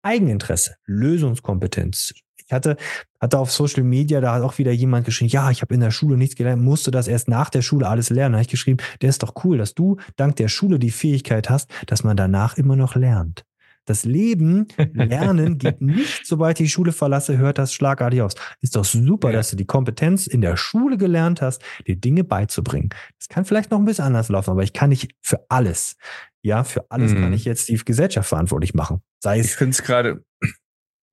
[0.02, 2.12] Eigeninteresse, Lösungskompetenz.
[2.46, 2.76] Ich hatte,
[3.20, 5.90] hatte auf Social Media, da hat auch wieder jemand geschrieben, ja, ich habe in der
[5.90, 8.34] Schule nichts gelernt, musste das erst nach der Schule alles lernen.
[8.34, 11.48] Da habe ich geschrieben, der ist doch cool, dass du dank der Schule die Fähigkeit
[11.48, 13.44] hast, dass man danach immer noch lernt.
[13.84, 18.34] Das Leben, Lernen geht nicht, sobald ich die Schule verlasse, hört das schlagartig aus.
[18.60, 19.36] Ist doch super, ja.
[19.36, 22.90] dass du die Kompetenz in der Schule gelernt hast, dir Dinge beizubringen.
[23.18, 25.96] Das kann vielleicht noch ein bisschen anders laufen, aber ich kann nicht für alles,
[26.42, 27.22] ja, für alles mhm.
[27.22, 29.00] kann ich jetzt die Gesellschaft verantwortlich machen.
[29.22, 29.46] Sei es.
[29.46, 30.24] Ich finde es gerade,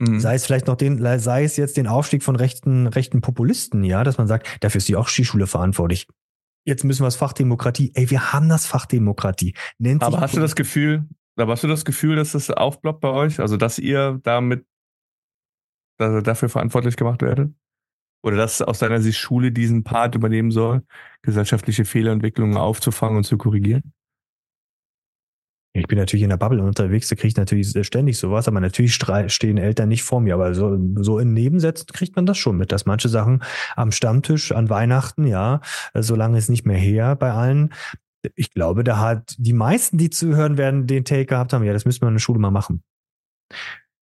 [0.01, 0.19] Mhm.
[0.19, 4.03] Sei es vielleicht noch den, sei es jetzt den Aufstieg von rechten, rechten Populisten, ja,
[4.03, 6.07] dass man sagt, dafür ist die auch Skischule verantwortlich.
[6.65, 7.91] Jetzt müssen wir das Fach Demokratie.
[7.93, 9.55] Ey, wir haben das Fach Demokratie.
[9.77, 11.07] Nennt aber hast du das Gefühl,
[11.41, 13.39] aber hast du das Gefühl, dass das aufploppt bei euch?
[13.39, 14.65] Also, dass ihr damit
[16.01, 17.53] dass dafür verantwortlich gemacht werdet?
[18.23, 20.83] Oder dass aus deiner Sicht Schule diesen Part übernehmen soll,
[21.21, 23.93] gesellschaftliche Fehlerentwicklungen aufzufangen und zu korrigieren?
[25.73, 28.93] Ich bin natürlich in der Bubble unterwegs, da kriege ich natürlich ständig sowas, aber natürlich
[28.93, 30.33] stehen Eltern nicht vor mir.
[30.33, 33.41] Aber so, so in Nebensätzen kriegt man das schon mit, dass manche Sachen
[33.77, 35.61] am Stammtisch an Weihnachten, ja,
[35.93, 37.73] solange es nicht mehr her bei allen.
[38.35, 41.85] Ich glaube, da hat die meisten, die zuhören werden, den Take gehabt haben, ja, das
[41.85, 42.83] müssen wir in der Schule mal machen.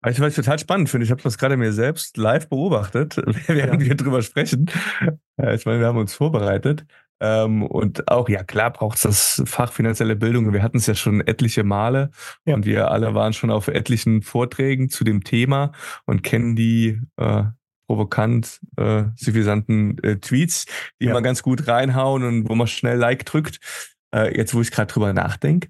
[0.07, 3.81] Ich was ich total spannend finde, ich habe das gerade mir selbst live beobachtet, während
[3.83, 3.89] ja.
[3.89, 4.65] wir drüber sprechen.
[5.37, 6.85] Ich meine, wir haben uns vorbereitet.
[7.21, 10.51] Ähm, und auch, ja klar, braucht es das Fach finanzielle Bildung.
[10.53, 12.09] Wir hatten es ja schon etliche Male
[12.45, 12.55] ja.
[12.55, 15.71] und wir alle waren schon auf etlichen Vorträgen zu dem Thema
[16.07, 17.43] und kennen die äh,
[17.85, 20.65] provokant äh, suffisanten äh, Tweets,
[20.99, 21.11] die ja.
[21.11, 23.59] immer ganz gut reinhauen und wo man schnell Like drückt.
[24.13, 25.69] Äh, jetzt, wo ich gerade drüber nachdenke,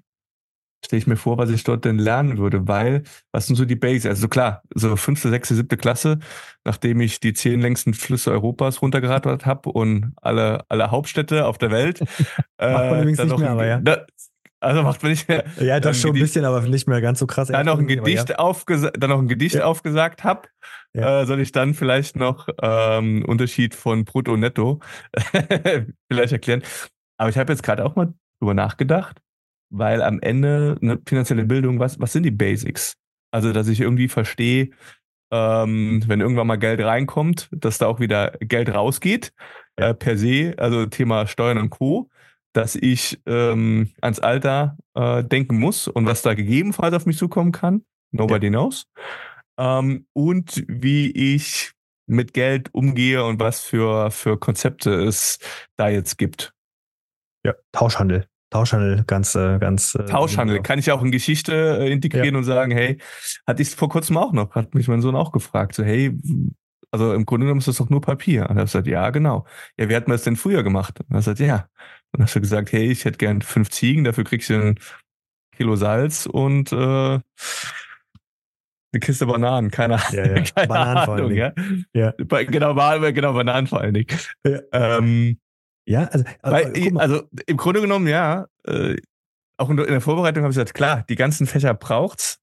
[0.84, 3.76] stelle ich mir vor, was ich dort denn lernen würde, weil, was sind so die
[3.76, 4.06] Basics?
[4.06, 6.18] Also klar, so fünfte, sechste, siebte Klasse,
[6.64, 11.70] nachdem ich die zehn längsten Flüsse Europas runtergerattert habe und alle, alle Hauptstädte auf der
[11.70, 12.00] Welt.
[12.00, 12.10] macht
[12.58, 13.78] man äh, übrigens nicht mehr, aber ja.
[13.80, 14.06] Da,
[14.62, 15.44] also macht man nicht mehr.
[15.60, 17.48] Ja, das schon ein bisschen, aber nicht mehr ganz so krass.
[17.48, 18.36] Dann noch ein Gedicht, ja.
[18.36, 19.64] aufgesa dann noch ein Gedicht ja.
[19.64, 20.48] aufgesagt habe.
[20.94, 21.22] Ja.
[21.22, 24.80] Äh, soll ich dann vielleicht noch ähm, Unterschied von Brutto und Netto
[26.10, 26.62] vielleicht erklären?
[27.16, 29.22] Aber ich habe jetzt gerade auch mal drüber nachgedacht
[29.72, 32.96] weil am Ende eine finanzielle Bildung, was, was sind die Basics?
[33.32, 34.70] Also, dass ich irgendwie verstehe,
[35.32, 39.32] ähm, wenn irgendwann mal Geld reinkommt, dass da auch wieder Geld rausgeht,
[39.78, 39.88] ja.
[39.88, 42.10] äh, per se, also Thema Steuern und Co.,
[42.52, 47.50] dass ich ähm, ans Alter äh, denken muss und was da gegebenenfalls auf mich zukommen
[47.50, 47.82] kann.
[48.10, 48.50] Nobody ja.
[48.50, 48.84] knows.
[49.58, 51.72] Ähm, und wie ich
[52.06, 55.38] mit Geld umgehe und was für, für Konzepte es
[55.78, 56.52] da jetzt gibt.
[57.42, 58.26] Ja, Tauschhandel.
[58.52, 59.94] Tauschhandel, ganz, äh, ganz.
[59.94, 62.38] Äh, Tauschhandel, kann ich auch in Geschichte äh, integrieren ja.
[62.38, 62.98] und sagen, hey,
[63.46, 66.16] hatte ich vor kurzem auch noch, hat mich mein Sohn auch gefragt, so, hey,
[66.90, 68.42] also im Grunde genommen ist das doch nur Papier.
[68.42, 69.46] Und er hat gesagt, ja, genau.
[69.78, 71.00] Ja, wie hat man das denn früher gemacht?
[71.00, 71.56] Und er hat gesagt, ja.
[71.56, 74.78] Und dann hast du gesagt, hey, ich hätte gern fünf Ziegen, dafür kriegst du ein
[75.56, 77.22] Kilo Salz und äh, eine
[79.00, 80.42] Kiste Bananen, keine, ja, ja.
[80.54, 81.32] keine Bananen Ahnung.
[81.32, 81.52] Ja?
[81.94, 82.12] Ja.
[82.18, 82.74] Genau,
[83.12, 84.08] genau, Bananen vor allen Dingen.
[84.44, 85.38] Ähm,
[85.84, 88.96] ja, also, Weil, also im Grunde genommen, ja, äh,
[89.56, 92.40] auch in der Vorbereitung habe ich gesagt, klar, die ganzen Fächer braucht's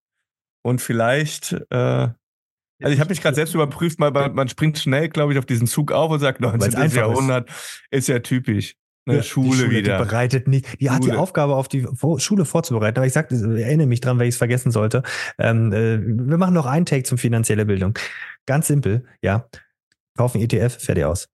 [0.62, 5.34] und vielleicht, äh, also ich habe mich gerade selbst überprüft, mal, man springt schnell, glaube
[5.34, 6.92] ich, auf diesen Zug auf und sagt, 19.
[6.92, 7.82] Jahrhundert ist.
[7.92, 8.76] ist ja typisch.
[9.06, 9.98] Eine ja, Schule, Schule, wieder.
[9.98, 10.96] Die bereitet nicht, die Schule.
[10.96, 12.98] hat die Aufgabe, auf die Schule vorzubereiten.
[12.98, 15.02] Aber ich sagte, erinnere mich dran, weil ich es vergessen sollte.
[15.40, 17.98] Ähm, äh, wir machen noch einen Take zum finanzielle Bildung.
[18.46, 19.48] Ganz simpel, ja.
[20.16, 21.28] Kaufen ETF, fertig aus.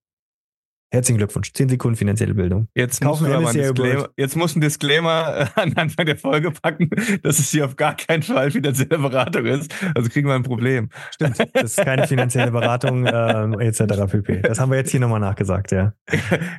[0.92, 1.52] Herzlichen Glückwunsch.
[1.52, 2.68] Zehn Sekunden finanzielle Bildung.
[2.76, 6.90] Jetzt Disclaimer, jetzt musst du ein Disclaimer äh, an Anfang der Folge packen,
[7.24, 9.74] dass es hier auf gar keinen Fall finanzielle Beratung ist.
[9.96, 10.90] Also kriegen wir ein Problem.
[11.12, 13.80] Stimmt, das ist keine finanzielle Beratung ähm, etc.
[14.10, 14.42] pp.
[14.44, 15.94] Das haben wir jetzt hier nochmal nachgesagt, ja.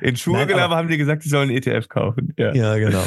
[0.01, 2.33] In Schulgelaber haben die gesagt, sie sollen ETF kaufen.
[2.37, 3.03] Ja, ja genau.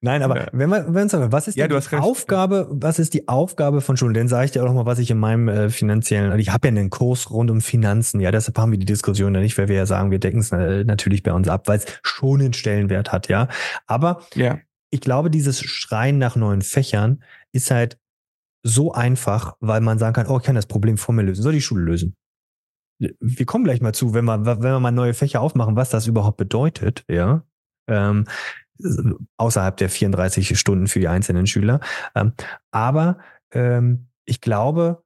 [0.00, 0.46] Nein, aber ja.
[0.52, 4.14] wenn wir, wenn wir was ist ja, die Aufgabe, was ist die Aufgabe von Schulen?
[4.14, 6.68] Denn sage ich dir auch nochmal, was ich in meinem äh, finanziellen, also ich habe
[6.68, 9.68] ja einen Kurs rund um Finanzen, ja, deshalb haben wir die Diskussion ja nicht, weil
[9.68, 10.53] wir ja sagen, wir decken es äh,
[10.84, 13.48] natürlich bei uns ab, weil es schon einen Stellenwert hat, ja.
[13.86, 14.58] Aber ja.
[14.90, 17.98] ich glaube, dieses Schreien nach neuen Fächern ist halt
[18.62, 21.52] so einfach, weil man sagen kann, oh, ich kann das Problem vor mir lösen, soll
[21.52, 22.16] die Schule lösen.
[22.98, 26.06] Wir kommen gleich mal zu, wenn wir, wenn wir mal neue Fächer aufmachen, was das
[26.06, 27.44] überhaupt bedeutet, ja.
[27.86, 28.26] Ähm,
[29.36, 31.80] außerhalb der 34 Stunden für die einzelnen Schüler.
[32.14, 32.32] Ähm,
[32.70, 33.18] aber
[33.52, 35.04] ähm, ich glaube,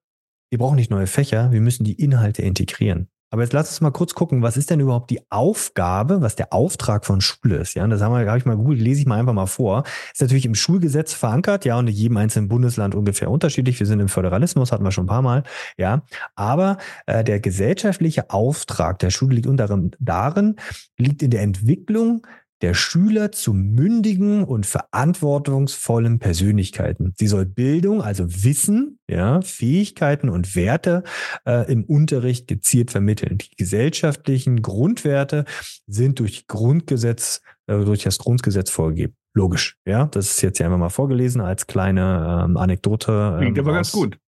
[0.51, 3.09] wir brauchen nicht neue Fächer, wir müssen die Inhalte integrieren.
[3.31, 6.53] Aber jetzt lass uns mal kurz gucken, was ist denn überhaupt die Aufgabe, was der
[6.53, 7.75] Auftrag von Schule ist?
[7.75, 9.85] Ja, das haben habe ich mal gut, lese ich mal einfach mal vor.
[10.13, 13.79] Ist natürlich im Schulgesetz verankert, ja, und in jedem einzelnen Bundesland ungefähr unterschiedlich.
[13.79, 15.43] Wir sind im Föderalismus, hatten wir schon ein paar Mal,
[15.77, 16.03] ja.
[16.37, 20.57] Aber äh, der gesellschaftliche Auftrag der Schule liegt unter darin,
[20.97, 22.27] liegt in der Entwicklung
[22.63, 27.15] der Schüler zu mündigen und verantwortungsvollen Persönlichkeiten.
[27.17, 31.05] Sie soll Bildung, also Wissen, ja, Fähigkeiten und Werte
[31.47, 33.39] äh, im Unterricht gezielt vermitteln.
[33.39, 35.45] Die gesellschaftlichen Grundwerte
[35.87, 39.15] sind durch Grundgesetz, äh, durch das Grundgesetz vorgegeben.
[39.35, 40.07] Logisch, ja.
[40.07, 43.35] Das ist jetzt ja einfach mal vorgelesen als kleine ähm, Anekdote.
[43.35, 44.19] Ähm, Klingt aber ganz gut.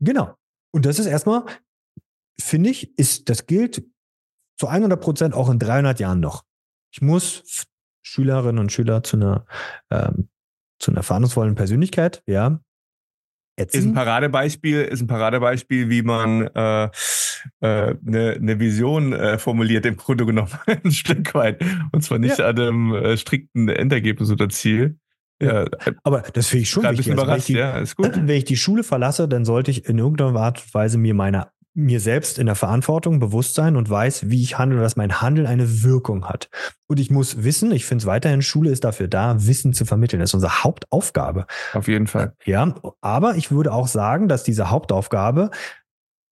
[0.00, 0.34] Genau.
[0.72, 1.44] Und das ist erstmal,
[2.40, 3.84] finde ich, ist, das gilt
[4.58, 6.44] zu 100 Prozent auch in 300 Jahren noch.
[6.90, 7.66] Ich muss
[8.02, 9.46] Schülerinnen und Schüler zu einer,
[9.90, 10.28] ähm,
[10.78, 12.60] zu einer verantwortungsvollen Persönlichkeit, ja,
[13.58, 13.80] Erziehen?
[13.80, 16.90] Ist ein Paradebeispiel, ist ein Paradebeispiel, wie man äh, äh,
[17.60, 17.96] eine,
[18.34, 21.60] eine Vision äh, formuliert, im Grunde genommen ein Stück weit.
[21.90, 22.46] Und zwar nicht ja.
[22.46, 24.98] an einem äh, strikten Endergebnis oder Ziel.
[25.42, 25.66] Ja,
[26.02, 27.12] aber das finde ich schon wichtig.
[27.12, 30.38] Also, wenn, ich die, ja, wenn ich die Schule verlasse, dann sollte ich in irgendeiner
[30.38, 34.42] Art und Weise mir meiner mir selbst in der Verantwortung bewusst sein und weiß, wie
[34.42, 36.50] ich handle, dass mein Handeln eine Wirkung hat.
[36.88, 40.18] Und ich muss wissen, ich finde es weiterhin, Schule ist dafür da, Wissen zu vermitteln.
[40.18, 41.46] Das ist unsere Hauptaufgabe.
[41.74, 42.32] Auf jeden Fall.
[42.44, 45.50] Ja, aber ich würde auch sagen, dass diese Hauptaufgabe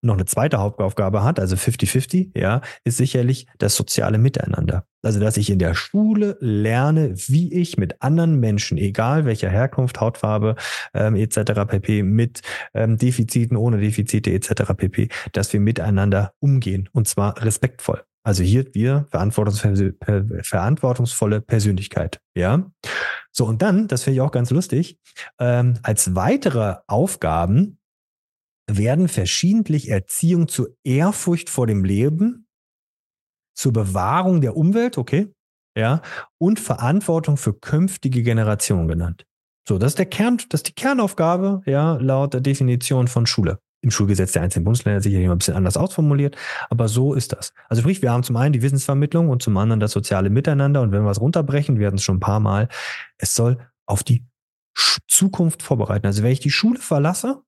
[0.01, 4.85] noch eine zweite Hauptaufgabe hat, also 50-50, ja, ist sicherlich das soziale Miteinander.
[5.03, 10.01] Also, dass ich in der Schule lerne, wie ich mit anderen Menschen, egal welcher Herkunft,
[10.01, 10.57] Hautfarbe
[10.95, 11.53] ähm, etc.
[11.67, 12.43] pp, mit
[12.75, 14.75] ähm, Defiziten, ohne Defizite etc.
[14.77, 18.03] pp, dass wir miteinander umgehen und zwar respektvoll.
[18.25, 19.95] Also hier wir verantwortungsvolle,
[20.43, 22.71] verantwortungsvolle Persönlichkeit, ja.
[23.33, 24.99] So und dann, das finde ich auch ganz lustig,
[25.39, 27.78] ähm, als weitere Aufgaben
[28.69, 32.47] werden verschiedentlich Erziehung zur Ehrfurcht vor dem Leben,
[33.55, 35.33] zur Bewahrung der Umwelt, okay,
[35.77, 36.03] ja,
[36.39, 39.25] und Verantwortung für künftige Generationen genannt.
[39.67, 43.59] So, das ist der Kern, das ist die Kernaufgabe, ja, laut der Definition von Schule.
[43.81, 46.37] Im Schulgesetz der einzelnen Bundesländer sicherlich immer ein bisschen anders ausformuliert,
[46.69, 47.53] aber so ist das.
[47.69, 50.91] Also sprich, wir haben zum einen die Wissensvermittlung und zum anderen das soziale Miteinander und
[50.91, 52.69] wenn wir es runterbrechen, wir hatten es schon ein paar Mal,
[53.19, 54.27] es soll auf die
[55.07, 56.07] Zukunft vorbereiten.
[56.07, 57.43] Also wenn ich die Schule verlasse,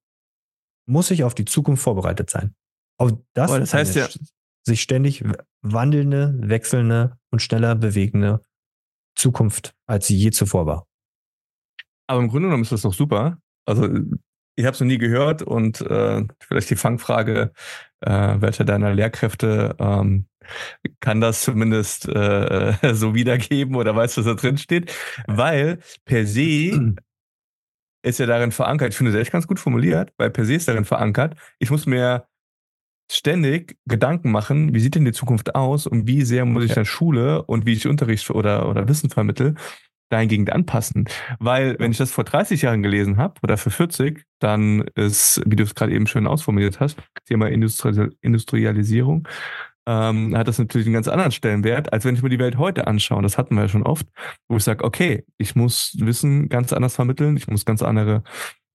[0.86, 2.54] muss ich auf die Zukunft vorbereitet sein.
[2.98, 4.08] Auf das, oh, das heißt ja,
[4.66, 5.24] sich ständig
[5.62, 8.42] wandelnde, wechselnde und schneller bewegende
[9.16, 10.86] Zukunft, als sie je zuvor war.
[12.06, 13.38] Aber im Grunde genommen ist das doch super.
[13.66, 13.88] Also
[14.56, 17.52] ich habe es noch nie gehört und äh, vielleicht die Fangfrage,
[18.00, 20.26] äh, welcher deiner Lehrkräfte ähm,
[21.00, 24.92] kann das zumindest äh, so wiedergeben oder weiß, was da drin steht?
[25.26, 26.94] Weil per se
[28.02, 30.68] ist ja darin verankert, ich finde das echt ganz gut formuliert, weil per se ist
[30.68, 32.26] darin verankert, ich muss mir
[33.10, 36.84] ständig Gedanken machen, wie sieht denn die Zukunft aus und wie sehr muss ich dann
[36.84, 39.56] Schule und wie ich Unterricht oder, oder Wissen vermittel,
[40.10, 41.08] dahingegen anpassen.
[41.38, 45.56] Weil, wenn ich das vor 30 Jahren gelesen habe oder für 40, dann ist, wie
[45.56, 49.26] du es gerade eben schön ausformuliert hast, Thema Industrialisierung,
[49.86, 52.86] ähm, hat das natürlich einen ganz anderen Stellenwert, als wenn ich mir die Welt heute
[52.86, 53.22] anschaue.
[53.22, 54.06] Das hatten wir ja schon oft,
[54.48, 58.22] wo ich sage, okay, ich muss Wissen ganz anders vermitteln, ich muss ganz andere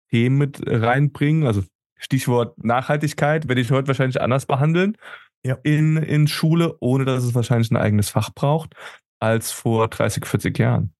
[0.09, 1.45] Themen mit reinbringen.
[1.45, 1.63] Also
[1.97, 4.97] Stichwort Nachhaltigkeit werde ich heute wahrscheinlich anders behandeln
[5.45, 5.57] ja.
[5.63, 8.75] in, in Schule, ohne dass es wahrscheinlich ein eigenes Fach braucht,
[9.19, 10.93] als vor 30, 40 Jahren.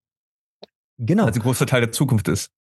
[0.98, 1.26] Genau.
[1.26, 2.52] Als ein großer Teil der Zukunft ist.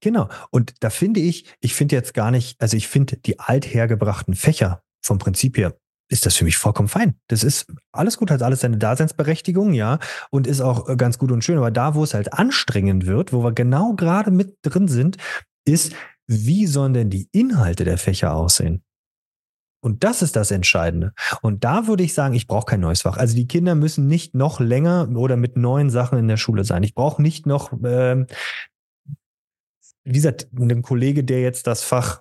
[0.00, 0.28] Genau.
[0.50, 4.82] Und da finde ich, ich finde jetzt gar nicht, also ich finde die althergebrachten Fächer
[5.02, 5.76] vom Prinzip her
[6.08, 7.14] ist das für mich vollkommen fein.
[7.28, 9.98] Das ist alles gut, hat alles seine Daseinsberechtigung, ja,
[10.30, 11.58] und ist auch äh, ganz gut und schön.
[11.58, 15.16] Aber da, wo es halt anstrengend wird, wo wir genau gerade mit drin sind,
[15.64, 15.92] ist,
[16.26, 18.82] wie sollen denn die Inhalte der Fächer aussehen?
[19.80, 21.12] Und das ist das Entscheidende.
[21.40, 23.16] Und da würde ich sagen, ich brauche kein neues Fach.
[23.16, 26.82] Also die Kinder müssen nicht noch länger oder mit neuen Sachen in der Schule sein.
[26.82, 28.26] Ich brauche nicht noch, ähm,
[30.04, 32.20] wie gesagt, einen Kollege, der jetzt das Fach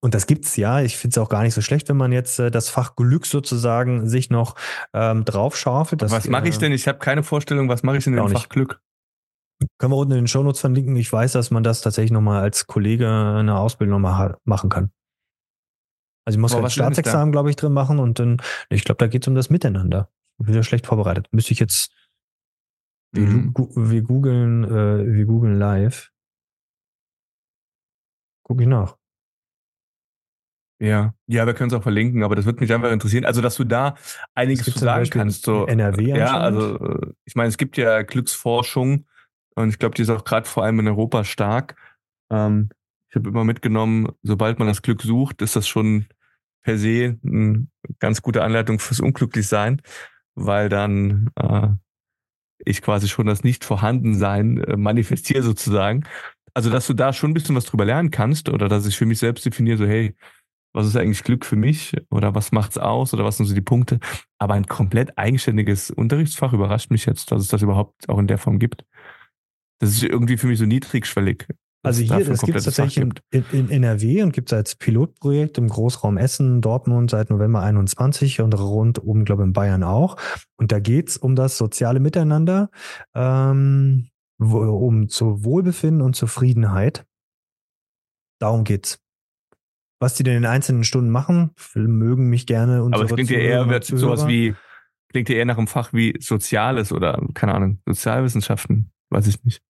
[0.00, 0.82] und das gibt's ja.
[0.82, 3.26] Ich finde es auch gar nicht so schlecht, wenn man jetzt äh, das Fach Glück
[3.26, 4.54] sozusagen sich noch
[4.92, 6.02] ähm, draufschaufelt.
[6.02, 6.72] Das, was mache ich äh, denn?
[6.72, 8.80] Ich habe keine Vorstellung, was mache ich denn im Fach Glück?
[9.78, 10.96] Können wir unten in den Shownotes verlinken.
[10.96, 14.90] Ich weiß, dass man das tatsächlich nochmal als Kollege eine Ausbildung nochmal machen kann.
[16.26, 19.22] Also ich muss halt Staatsexamen, glaube ich, drin machen und dann, ich glaube, da geht
[19.22, 20.10] es um das Miteinander.
[20.38, 21.28] Ich bin ja schlecht vorbereitet.
[21.30, 21.92] Müsste ich jetzt,
[23.12, 23.54] mhm.
[23.56, 26.12] wir, wir googeln, äh, wir googeln live.
[28.42, 28.96] Gucke ich nach.
[30.78, 33.24] Ja, ja, wir können es auch verlinken, aber das würde mich einfach interessieren.
[33.24, 33.94] Also, dass du da
[34.34, 35.44] einiges zu sagen kannst.
[35.44, 39.06] So, NRW Ja, also äh, ich meine, es gibt ja Glücksforschung
[39.54, 41.76] und ich glaube, die ist auch gerade vor allem in Europa stark.
[42.30, 42.68] Ähm,
[43.08, 46.06] ich habe immer mitgenommen, sobald man das Glück sucht, ist das schon
[46.62, 49.80] per se eine ganz gute Anleitung fürs Unglücklichsein,
[50.34, 51.68] weil dann äh,
[52.58, 56.04] ich quasi schon das Nicht-Vorhandensein äh, manifestiere sozusagen.
[56.52, 59.06] Also, dass du da schon ein bisschen was drüber lernen kannst oder dass ich für
[59.06, 60.14] mich selbst definiere, so hey,
[60.76, 63.62] was ist eigentlich Glück für mich oder was macht's aus oder was sind so die
[63.62, 63.98] Punkte.
[64.38, 68.38] Aber ein komplett eigenständiges Unterrichtsfach überrascht mich jetzt, dass es das überhaupt auch in der
[68.38, 68.84] Form gibt.
[69.80, 71.46] Das ist irgendwie für mich so niedrigschwellig.
[71.82, 76.18] Also hier, das gibt es tatsächlich in, NRW und gibt es als Pilotprojekt im Großraum
[76.18, 80.16] Essen, Dortmund seit November 21 und rund um, glaube ich, in Bayern auch.
[80.56, 82.70] Und da geht's um das soziale Miteinander.
[83.14, 84.08] Ähm,
[84.38, 87.06] um zu Wohlbefinden und Zufriedenheit.
[88.38, 88.98] Darum geht's.
[89.98, 93.30] Was die denn in den einzelnen Stunden machen, mögen mich gerne unsere Aber es klingt
[93.30, 94.54] ja eher wird sowas wie,
[95.10, 99.62] klingt ja eher nach einem Fach wie Soziales oder, keine Ahnung, Sozialwissenschaften, weiß ich nicht.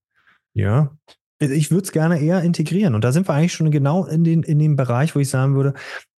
[0.54, 0.96] Ja.
[1.40, 2.94] Also ich würde es gerne eher integrieren.
[2.94, 5.54] Und da sind wir eigentlich schon genau in, den, in dem Bereich, wo ich sagen
[5.54, 5.74] würde,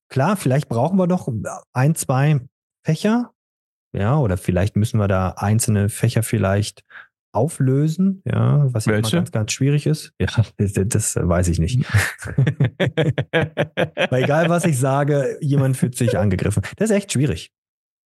[0.08, 1.28] klar, vielleicht brauchen wir doch
[1.72, 2.40] ein, zwei
[2.84, 3.32] Fächer.
[3.92, 6.84] Ja, oder vielleicht müssen wir da einzelne Fächer vielleicht
[7.36, 10.12] auflösen, ja, was ja ganz, ganz schwierig ist.
[10.18, 11.84] Ja, das, das weiß ich nicht.
[14.10, 16.62] Weil egal, was ich sage, jemand fühlt sich angegriffen.
[16.76, 17.52] Das ist echt schwierig.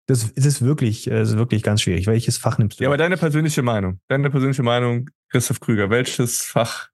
[0.07, 2.07] Das, das ist wirklich, das ist wirklich ganz schwierig.
[2.07, 2.83] Welches Fach nimmst du?
[2.83, 6.89] Ja, aber deine persönliche Meinung, deine persönliche Meinung, Christoph Krüger, welches Fach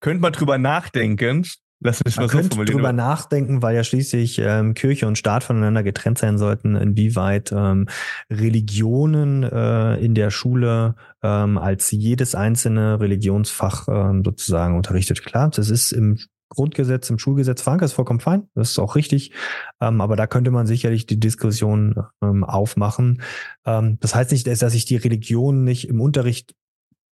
[0.00, 1.46] könnte man drüber nachdenken,
[1.84, 5.44] Lass mich Man mal so könnte drüber nachdenken, weil ja schließlich ähm, Kirche und Staat
[5.44, 7.88] voneinander getrennt sein sollten, inwieweit ähm,
[8.30, 15.24] Religionen äh, in der Schule ähm, als jedes einzelne Religionsfach ähm, sozusagen unterrichtet.
[15.24, 16.18] Klar, das ist im
[16.50, 19.32] Grundgesetz, im Schulgesetz verankert, ist vollkommen fein, das ist auch richtig.
[19.80, 23.22] Ähm, aber da könnte man sicherlich die Diskussion ähm, aufmachen.
[23.64, 26.54] Ähm, das heißt nicht, dass ich die Religion nicht im Unterricht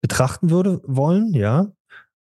[0.03, 1.69] betrachten würde wollen, ja.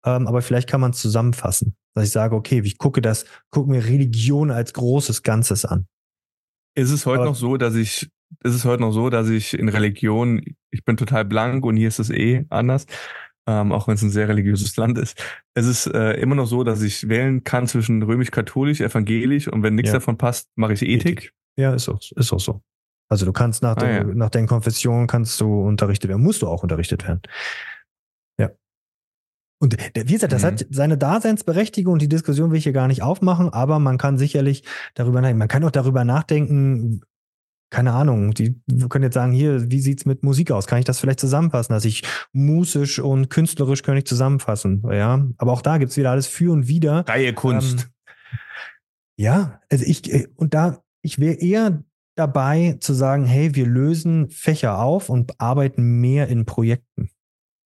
[0.06, 3.70] Ähm, aber vielleicht kann man es zusammenfassen dass ich sage, okay, ich gucke das, gucke
[3.70, 5.88] mir Religion als großes Ganzes an.
[6.76, 8.10] Ist es heute Aber, noch so, dass ich,
[8.44, 11.88] ist es heute noch so, dass ich in Religion, ich bin total blank und hier
[11.88, 12.86] ist es eh anders,
[13.48, 15.22] ähm, auch wenn es ein sehr religiöses Land ist.
[15.56, 19.76] Es ist äh, immer noch so, dass ich wählen kann zwischen römisch-katholisch, evangelisch und wenn
[19.76, 19.96] nichts ja.
[19.96, 21.20] davon passt, mache ich Ethik.
[21.20, 21.34] Ethik.
[21.58, 22.62] Ja, ist auch, ist auch so.
[23.10, 24.04] Also du kannst nach, ah, der, ja.
[24.04, 27.22] nach den Konfessionen kannst du unterrichtet werden, musst du auch unterrichtet werden.
[29.62, 30.48] Und wie gesagt, das mhm.
[30.48, 34.18] hat seine Daseinsberechtigung und die Diskussion will ich hier gar nicht aufmachen, aber man kann
[34.18, 35.40] sicherlich darüber nachdenken.
[35.40, 37.02] Man kann auch darüber nachdenken,
[37.70, 40.66] keine Ahnung, die wir können jetzt sagen, hier, wie sieht's mit Musik aus?
[40.66, 45.28] Kann ich das vielleicht zusammenfassen, dass ich musisch und künstlerisch kann ich zusammenfassen, ja?
[45.38, 47.04] Aber auch da gibt's wieder alles für und wider.
[47.06, 47.82] Freie Kunst.
[47.82, 48.12] Ähm,
[49.18, 51.84] ja, also ich, äh, und da, ich wäre eher
[52.16, 57.10] dabei zu sagen, hey, wir lösen Fächer auf und arbeiten mehr in Projekten,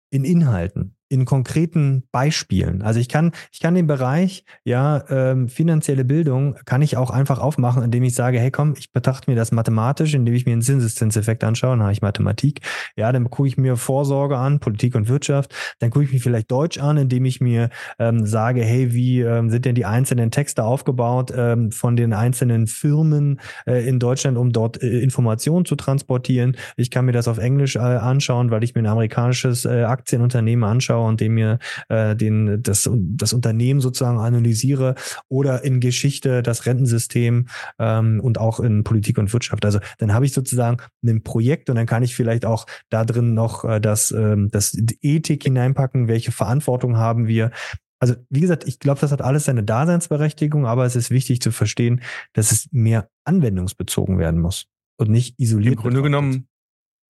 [0.10, 2.82] in Inhalten in konkreten Beispielen.
[2.82, 7.38] Also ich kann, ich kann den Bereich, ja, ähm, finanzielle Bildung, kann ich auch einfach
[7.38, 10.64] aufmachen, indem ich sage, hey komm, ich betrachte mir das mathematisch, indem ich mir einen
[10.64, 12.62] Zinseszinseffekt anschaue, dann habe ich Mathematik.
[12.96, 15.54] Ja, dann gucke ich mir Vorsorge an, Politik und Wirtschaft.
[15.80, 19.52] Dann gucke ich mir vielleicht Deutsch an, indem ich mir ähm, sage, hey, wie ähm,
[19.52, 24.52] sind denn die einzelnen Texte aufgebaut ähm, von den einzelnen Firmen äh, in Deutschland, um
[24.52, 26.58] dort äh, Informationen zu transportieren.
[26.76, 30.68] Ich kann mir das auf Englisch äh, anschauen, weil ich mir ein amerikanisches äh, Aktienunternehmen
[30.68, 34.96] anschaue anschaue und dem mir äh, den, das, das Unternehmen sozusagen analysiere
[35.30, 37.48] oder in Geschichte das Rentensystem
[37.80, 39.66] ähm, und auch in Politik und Wirtschaft.
[39.66, 43.34] Also dann habe ich sozusagen ein Projekt und dann kann ich vielleicht auch da drin
[43.34, 47.52] noch äh, das, ähm, das Ethik hineinpacken, welche Verantwortung haben wir.
[48.00, 51.52] Also wie gesagt, ich glaube, das hat alles seine Daseinsberechtigung, aber es ist wichtig zu
[51.52, 52.02] verstehen,
[52.34, 54.66] dass es mehr anwendungsbezogen werden muss
[54.98, 55.76] und nicht isoliert.
[55.76, 56.48] Im Grunde genommen,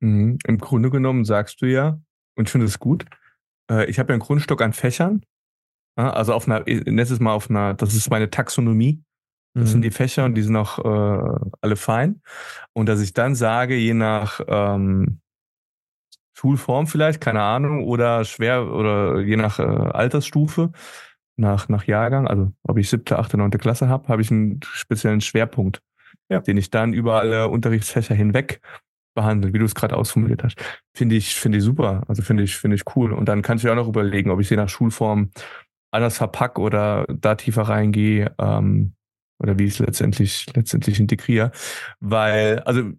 [0.01, 1.99] mh, im Grunde genommen sagst du ja,
[2.35, 3.05] und ich finde es gut,
[3.69, 5.21] äh, ich habe ja ein Grundstück an Fächern.
[5.97, 9.03] Ja, also auf einer, ich nenne es mal auf einer, das ist meine Taxonomie.
[9.55, 9.67] Das mhm.
[9.67, 12.21] sind die Fächer und die sind auch äh, alle fein.
[12.73, 15.19] Und dass ich dann sage, je nach ähm,
[16.33, 20.71] Schulform vielleicht, keine Ahnung, oder schwer oder je nach äh, Altersstufe,
[21.35, 25.21] nach, nach Jahrgang, also ob ich siebte, achte, neunte Klasse habe, habe ich einen speziellen
[25.21, 25.81] Schwerpunkt,
[26.29, 26.39] ja.
[26.39, 28.59] den ich dann über alle Unterrichtsfächer hinweg
[29.13, 30.57] behandelt, wie du es gerade ausformuliert hast.
[30.95, 32.03] Finde ich, finde ich super.
[32.07, 33.13] Also finde ich, finde ich cool.
[33.13, 35.31] Und dann kann ich mir auch noch überlegen, ob ich sie nach Schulform
[35.91, 38.93] anders verpack oder da tiefer reingehe, ähm,
[39.39, 41.51] oder wie ich es letztendlich, letztendlich integriere.
[41.99, 42.91] Weil, also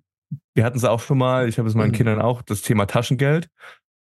[0.54, 1.94] wir hatten es auch schon mal, ich habe es meinen mhm.
[1.94, 3.48] Kindern auch, das Thema Taschengeld.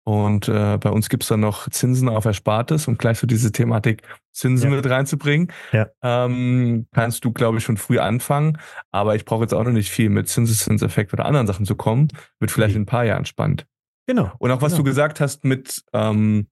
[0.04, 4.02] Und äh, bei uns gibt's dann noch Zinsen auf Erspartes, um gleich so diese Thematik
[4.32, 4.76] Zinsen ja.
[4.76, 5.50] mit reinzubringen.
[5.72, 5.88] Ja.
[6.02, 8.58] Ähm, kannst du, glaube ich, schon früh anfangen.
[8.90, 12.08] Aber ich brauche jetzt auch noch nicht viel mit Zinseszinseffekt oder anderen Sachen zu kommen.
[12.38, 13.66] Wird vielleicht in ein paar Jahren spannend.
[14.06, 14.30] Genau.
[14.38, 14.82] Und auch was genau.
[14.82, 16.48] du gesagt hast mit ähm,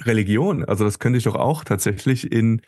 [0.00, 2.62] Religion, also das könnte ich doch auch tatsächlich in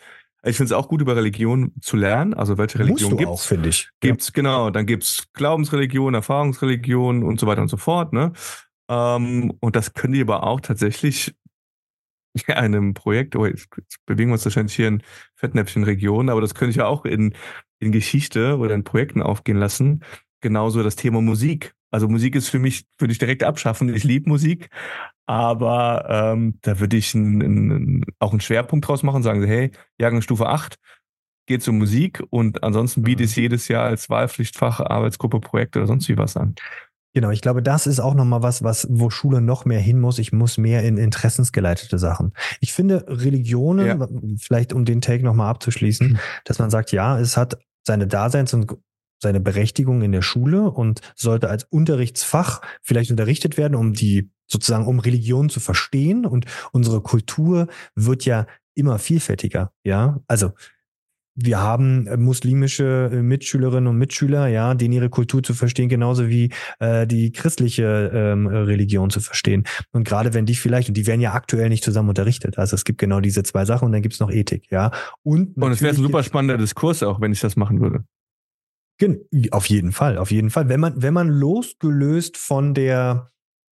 [0.45, 2.32] ich finde es auch gut, über Religion zu lernen.
[2.32, 3.45] Also welche Religion gibt es?
[3.45, 3.91] finde ich.
[3.99, 4.32] Gibt's, ja.
[4.34, 4.70] genau.
[4.70, 8.12] Dann gibt's Glaubensreligion, Erfahrungsreligion und so weiter und so fort.
[8.12, 8.32] Ne?
[8.89, 11.34] Ähm, und das können die aber auch tatsächlich
[12.47, 13.68] in einem Projekt, oh, jetzt
[14.07, 15.03] bewegen wir uns wahrscheinlich hier in
[15.36, 17.34] Fettnäpfchenregionen, aber das könnte ich ja auch in,
[17.80, 20.05] in Geschichte oder in Projekten aufgehen lassen.
[20.41, 21.74] Genauso das Thema Musik.
[21.91, 23.93] Also Musik ist für mich, würde ich direkt abschaffen.
[23.95, 24.68] Ich liebe Musik,
[25.26, 29.70] aber ähm, da würde ich ein, ein, auch einen Schwerpunkt draus machen, sagen sie, hey,
[29.99, 30.76] Jahrgangsstufe 8
[31.47, 33.43] geht um Musik und ansonsten biete ich mhm.
[33.43, 36.55] jedes Jahr als Wahlpflichtfach, Arbeitsgruppe, Projekt oder sonst wie was an.
[37.14, 40.18] Genau, ich glaube, das ist auch nochmal was, was, wo Schule noch mehr hin muss.
[40.18, 42.32] Ich muss mehr in interessensgeleitete Sachen.
[42.61, 44.09] Ich finde Religionen, ja.
[44.38, 46.18] vielleicht um den Take nochmal abzuschließen, mhm.
[46.44, 48.76] dass man sagt, ja, es hat seine Daseins- und
[49.20, 54.86] seine Berechtigung in der Schule und sollte als Unterrichtsfach vielleicht unterrichtet werden, um die sozusagen
[54.86, 56.24] um Religion zu verstehen.
[56.24, 59.72] Und unsere Kultur wird ja immer vielfältiger.
[59.82, 60.52] Ja, also
[61.41, 66.28] wir haben äh, muslimische äh, Mitschülerinnen und Mitschüler, ja, denen ihre Kultur zu verstehen, genauso
[66.28, 69.64] wie äh, die christliche ähm, Religion zu verstehen.
[69.93, 72.84] Und gerade wenn die vielleicht, und die werden ja aktuell nicht zusammen unterrichtet, also es
[72.84, 74.91] gibt genau diese zwei Sachen und dann gibt's noch Ethik, ja.
[75.22, 78.05] Und, und es wäre ein super spannender Diskurs auch, wenn ich das machen würde.
[79.53, 80.68] Auf jeden Fall, auf jeden Fall.
[80.68, 83.30] Wenn man, wenn man losgelöst von der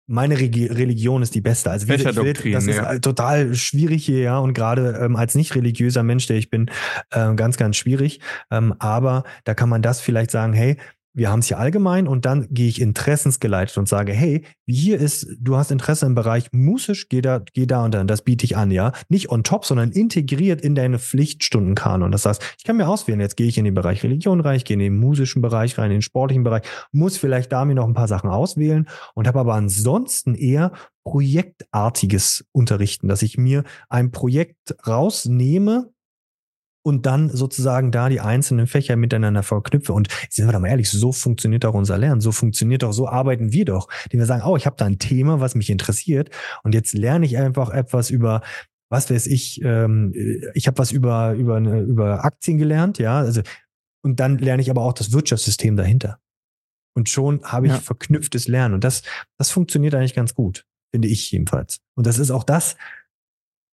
[0.07, 1.71] meine Religion ist die beste.
[1.71, 2.99] Also wie ich will, das ist ja.
[2.99, 6.71] total schwierig hier, ja, und gerade ähm, als nicht religiöser Mensch, der ich bin,
[7.11, 8.21] äh, ganz, ganz schwierig.
[8.51, 10.77] Ähm, aber da kann man das vielleicht sagen, hey,
[11.15, 15.27] wir haben es hier allgemein und dann gehe ich interessensgeleitet und sage, hey, hier ist,
[15.39, 18.57] du hast Interesse im Bereich musisch, geh da, geh da und dann, das biete ich
[18.57, 18.93] an, ja.
[19.09, 22.11] Nicht on top, sondern integriert in deine Pflichtstundenkanon.
[22.11, 24.65] Das heißt, ich kann mir auswählen, jetzt gehe ich in den Bereich Religion rein, ich
[24.65, 27.87] gehe in den musischen Bereich rein, in den sportlichen Bereich, muss vielleicht da mir noch
[27.87, 30.73] ein paar Sachen auswählen und habe aber ansonsten eher
[31.05, 35.94] projektartiges Unterrichten, dass ich mir ein Projekt rausnehme,
[36.85, 39.93] und dann sozusagen da die einzelnen Fächer miteinander verknüpfe.
[39.93, 43.09] Und sind wir doch mal ehrlich, so funktioniert auch unser Lernen, so funktioniert doch, so
[43.09, 43.89] arbeiten wir doch.
[44.13, 46.31] Die wir sagen, oh, ich habe da ein Thema, was mich interessiert
[46.63, 48.43] und jetzt lerne ich einfach etwas über
[48.91, 50.13] was weiß ich, ähm,
[50.55, 53.41] ich habe was über, über, über Aktien gelernt, ja, also
[54.05, 56.21] und dann lerne ich aber auch das Wirtschaftssystem dahinter.
[56.95, 57.81] Und schon habe ich ja.
[57.81, 58.75] verknüpftes Lernen.
[58.75, 59.03] Und das,
[59.39, 61.81] das funktioniert eigentlich ganz gut, finde ich jedenfalls.
[61.97, 62.77] Und das ist auch das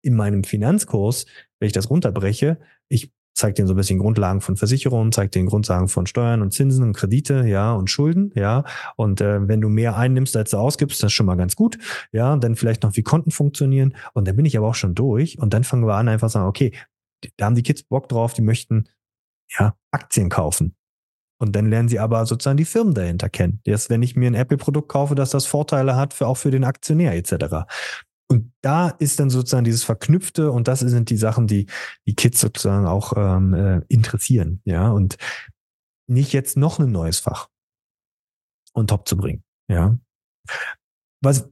[0.03, 1.27] in meinem Finanzkurs,
[1.61, 2.59] wenn ich das runterbreche,
[2.89, 6.53] ich zeige denen so ein bisschen Grundlagen von Versicherungen, zeige den Grundlagen von Steuern und
[6.53, 8.65] Zinsen und Kredite, ja, und Schulden, ja.
[8.97, 11.79] Und äh, wenn du mehr einnimmst, als du ausgibst, das ist schon mal ganz gut,
[12.13, 12.33] ja.
[12.33, 13.95] Und dann vielleicht noch, wie Konten funktionieren.
[14.15, 15.39] Und dann bin ich aber auch schon durch.
[15.39, 16.73] Und dann fangen wir an, einfach sagen, okay,
[17.37, 18.89] da haben die Kids Bock drauf, die möchten,
[19.59, 20.75] ja, Aktien kaufen.
[21.39, 23.61] Und dann lernen sie aber sozusagen die Firmen dahinter kennen.
[23.65, 26.65] Jetzt, wenn ich mir ein Apple-Produkt kaufe, dass das Vorteile hat für auch für den
[26.65, 27.67] Aktionär etc.
[28.29, 31.67] Und da ist dann sozusagen dieses Verknüpfte und das sind die Sachen, die
[32.07, 35.17] die Kids sozusagen auch ähm, äh, interessieren, ja, und
[36.09, 37.49] nicht jetzt noch ein neues Fach
[38.75, 39.99] on top zu bringen, ja.
[41.23, 41.49] Was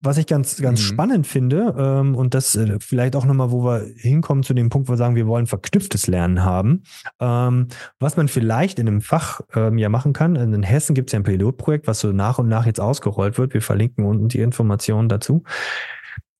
[0.00, 0.84] was ich ganz, ganz mhm.
[0.84, 4.88] spannend finde, ähm, und das äh, vielleicht auch nochmal, wo wir hinkommen zu dem Punkt,
[4.88, 6.82] wo wir sagen, wir wollen verknüpftes Lernen haben,
[7.20, 10.36] ähm, was man vielleicht in einem Fach ähm, ja machen kann.
[10.36, 13.54] In Hessen gibt es ja ein Pilotprojekt, was so nach und nach jetzt ausgerollt wird.
[13.54, 15.44] Wir verlinken unten die Informationen dazu.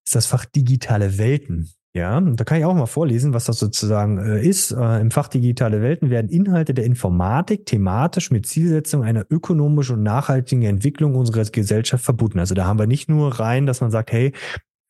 [0.04, 1.70] ist das Fach digitale Welten.
[1.96, 4.72] Ja, da kann ich auch mal vorlesen, was das sozusagen äh, ist.
[4.72, 10.02] Äh, Im Fach digitale Welten werden Inhalte der Informatik thematisch mit Zielsetzung einer ökonomischen und
[10.02, 12.40] nachhaltigen Entwicklung unserer Gesellschaft verbunden.
[12.40, 14.32] Also da haben wir nicht nur rein, dass man sagt, hey,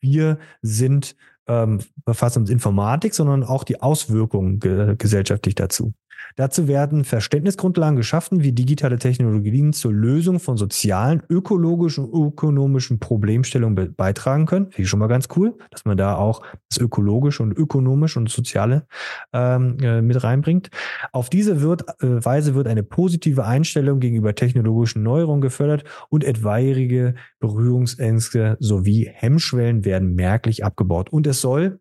[0.00, 1.14] wir sind
[1.46, 5.92] ähm, befassen uns Informatik, sondern auch die Auswirkungen ge gesellschaftlich dazu.
[6.36, 13.94] Dazu werden Verständnisgrundlagen geschaffen, wie digitale Technologien zur Lösung von sozialen, ökologischen und ökonomischen Problemstellungen
[13.94, 14.66] beitragen können.
[14.66, 18.28] Finde ich schon mal ganz cool, dass man da auch das ökologische und ökonomische und
[18.30, 18.86] soziale
[19.32, 20.70] ähm, äh, mit reinbringt.
[21.12, 27.14] Auf diese wird, äh, Weise wird eine positive Einstellung gegenüber technologischen Neuerungen gefördert und etwaige
[27.38, 31.10] Berührungsängste sowie Hemmschwellen werden merklich abgebaut.
[31.10, 31.78] Und es soll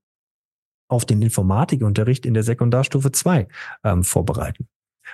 [0.94, 3.48] auf den Informatikunterricht in der Sekundarstufe 2
[3.84, 4.68] ähm, vorbereiten.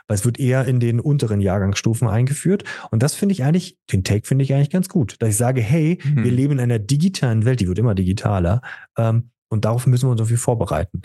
[0.08, 2.64] Weil es wird eher in den unteren Jahrgangsstufen eingeführt.
[2.92, 5.16] Und das finde ich eigentlich, den Take finde ich eigentlich ganz gut.
[5.20, 6.24] Dass ich sage, hey, mhm.
[6.24, 8.62] wir leben in einer digitalen Welt, die wird immer digitaler.
[8.98, 11.02] Ähm, und darauf müssen wir uns irgendwie vorbereiten.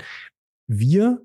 [0.67, 1.23] Wir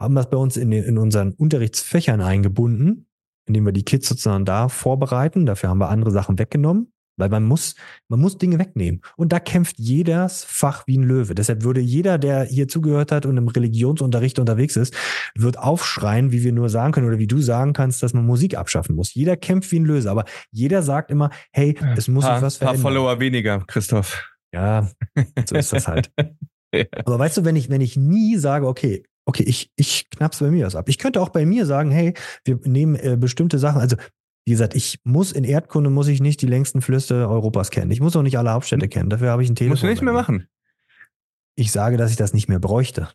[0.00, 3.06] haben das bei uns in, den, in unseren Unterrichtsfächern eingebunden,
[3.46, 5.44] indem wir die Kids sozusagen da vorbereiten.
[5.44, 6.92] Dafür haben wir andere Sachen weggenommen.
[7.16, 7.74] Weil man muss,
[8.08, 9.02] man muss Dinge wegnehmen.
[9.16, 11.34] Und da kämpft jedes Fach wie ein Löwe.
[11.34, 14.94] Deshalb würde jeder, der hier zugehört hat und im Religionsunterricht unterwegs ist,
[15.34, 18.56] wird aufschreien, wie wir nur sagen können oder wie du sagen kannst, dass man Musik
[18.56, 19.14] abschaffen muss.
[19.14, 20.10] Jeder kämpft wie ein Löwe.
[20.10, 22.82] Aber jeder sagt immer, hey, es muss sich was verändern.
[22.82, 24.26] Paar Follower weniger, Christoph.
[24.52, 24.90] Ja,
[25.46, 26.10] so ist das halt.
[26.74, 26.84] ja.
[27.04, 30.50] Aber weißt du, wenn ich, wenn ich nie sage, okay, okay, ich, ich knapp's bei
[30.50, 30.88] mir was ab.
[30.88, 33.96] Ich könnte auch bei mir sagen, hey, wir nehmen äh, bestimmte Sachen, also
[34.46, 37.90] wie gesagt, ich muss in Erdkunde muss ich nicht die längsten Flüsse Europas kennen.
[37.90, 38.90] Ich muss auch nicht alle Hauptstädte hm.
[38.90, 39.10] kennen.
[39.10, 39.72] Dafür habe ich ein Telefon.
[39.72, 40.48] Musst du nicht mehr machen.
[41.56, 43.08] Ich sage, dass ich das nicht mehr bräuchte.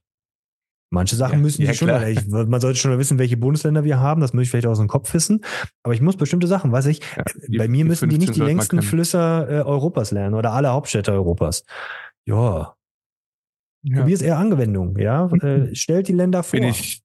[0.92, 4.00] Manche Sachen ja, müssen ja, die schon, ich, man sollte schon wissen, welche Bundesländer wir
[4.00, 5.44] haben, das muss ich vielleicht aus dem Kopf wissen.
[5.84, 8.42] Aber ich muss bestimmte Sachen, weiß ich, ja, die, bei mir müssen die nicht die
[8.42, 11.64] längsten Flüsse äh, Europas lernen oder alle Hauptstädte Europas.
[12.26, 12.76] Ja.
[13.82, 13.98] ja.
[13.98, 15.28] Probier es eher Anwendung, ja.
[15.42, 16.60] Äh, stellt die Länder vor.
[16.60, 17.04] Bin ich,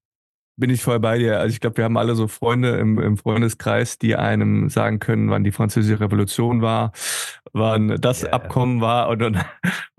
[0.57, 1.41] bin ich voll bei dir.
[1.41, 5.31] Also ich glaube, wir haben alle so Freunde im, im Freundeskreis, die einem sagen können,
[5.31, 6.93] wann die französische Revolution war,
[7.53, 8.33] wann das yeah.
[8.33, 9.09] Abkommen war.
[9.09, 9.45] Und, und, und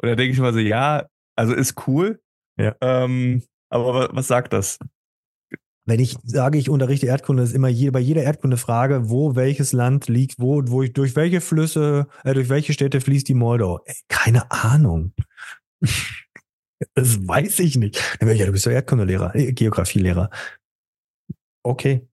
[0.02, 2.22] da denke ich mal so, ja, also ist cool.
[2.58, 2.76] Ja.
[2.82, 4.78] Ähm, aber was sagt das?
[5.86, 10.08] Wenn ich sage, ich unterrichte Erdkunde, ist immer je, bei jeder Erdkunde-Frage, wo welches Land
[10.08, 13.80] liegt, wo, wo ich, durch welche Flüsse, äh, durch welche Städte fließt die Moldau?
[13.86, 15.14] Ey, keine Ahnung.
[16.96, 18.18] das weiß ich nicht.
[18.20, 20.30] Dann ich ja, du bist doch Erdkundelehrer, äh, Geografielehrer.
[21.64, 22.08] Okay.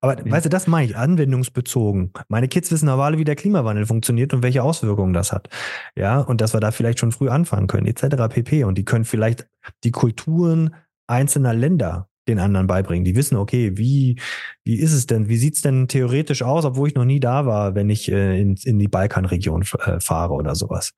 [0.00, 0.30] Aber mhm.
[0.30, 2.12] weißt du, das meine ich, anwendungsbezogen.
[2.28, 5.48] Meine Kids wissen aber alle, wie der Klimawandel funktioniert und welche Auswirkungen das hat.
[5.96, 8.28] Ja, und dass wir da vielleicht schon früh anfangen können, etc.
[8.28, 8.64] pp.
[8.64, 9.48] Und die können vielleicht
[9.84, 10.74] die Kulturen
[11.08, 13.04] einzelner Länder den anderen beibringen.
[13.04, 14.20] Die wissen, okay, wie,
[14.64, 15.28] wie ist es denn?
[15.28, 18.56] Wie sieht's denn theoretisch aus, obwohl ich noch nie da war, wenn ich äh, in,
[18.64, 20.92] in die Balkanregion äh, fahre oder sowas?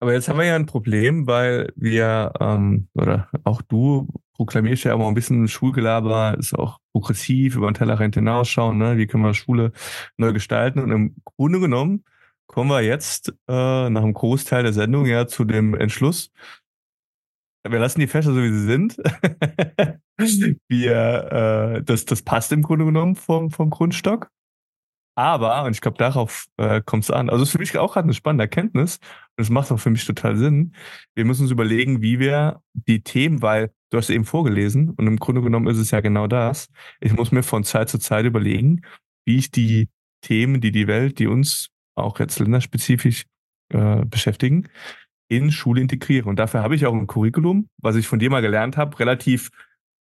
[0.00, 4.94] Aber jetzt haben wir ja ein Problem, weil wir, ähm, oder auch du proklamierst ja
[4.94, 8.96] immer ein bisschen Schulgelaber, ist auch progressiv, über den Tellerrand hinausschauen, ne?
[8.96, 9.72] wie können wir Schule
[10.16, 10.80] neu gestalten.
[10.80, 12.04] Und im Grunde genommen
[12.46, 16.32] kommen wir jetzt äh, nach einem Großteil der Sendung ja zu dem Entschluss,
[17.68, 18.96] wir lassen die Fächer so, wie sie sind.
[20.68, 24.30] wir, äh, das, das passt im Grunde genommen vom, vom Grundstock.
[25.20, 28.04] Aber, und ich glaube, darauf äh, kommt es an, also ist für mich auch gerade
[28.04, 29.00] eine spannende Erkenntnis
[29.36, 30.74] und es macht auch für mich total Sinn.
[31.14, 35.18] Wir müssen uns überlegen, wie wir die Themen, weil du hast eben vorgelesen und im
[35.18, 36.68] Grunde genommen ist es ja genau das.
[37.00, 38.80] Ich muss mir von Zeit zu Zeit überlegen,
[39.26, 39.90] wie ich die
[40.22, 43.26] Themen, die die Welt, die uns auch jetzt länderspezifisch
[43.74, 44.70] äh, beschäftigen,
[45.28, 46.30] in Schule integriere.
[46.30, 49.50] Und dafür habe ich auch ein Curriculum, was ich von dir mal gelernt habe, relativ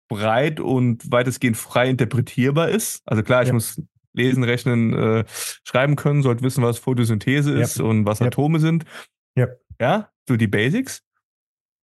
[0.08, 3.02] breit und weitestgehend frei interpretierbar ist.
[3.04, 3.54] Also klar, ich ja.
[3.54, 3.82] muss
[4.14, 7.60] lesen, rechnen, äh, schreiben können, sollte wissen, was Photosynthese ja.
[7.60, 8.26] ist und was ja.
[8.26, 8.84] Atome sind.
[9.36, 9.48] Ja.
[9.80, 11.02] Ja, so die Basics.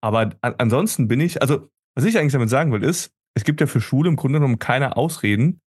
[0.00, 3.60] Aber an, ansonsten bin ich, also was ich eigentlich damit sagen will, ist, es gibt
[3.60, 5.60] ja für Schule im Grunde genommen keine Ausreden,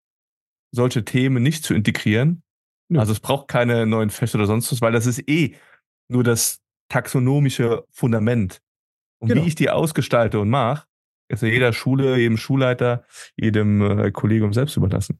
[0.71, 2.43] solche Themen nicht zu integrieren.
[2.89, 2.99] Ja.
[2.99, 5.55] Also es braucht keine neuen Fächer oder sonst was, weil das ist eh
[6.09, 8.61] nur das taxonomische Fundament.
[9.19, 9.43] Und genau.
[9.43, 10.87] wie ich die ausgestalte und mache,
[11.29, 15.19] ist ja jeder Schule, jedem Schulleiter, jedem äh, Kollegium selbst überlassen.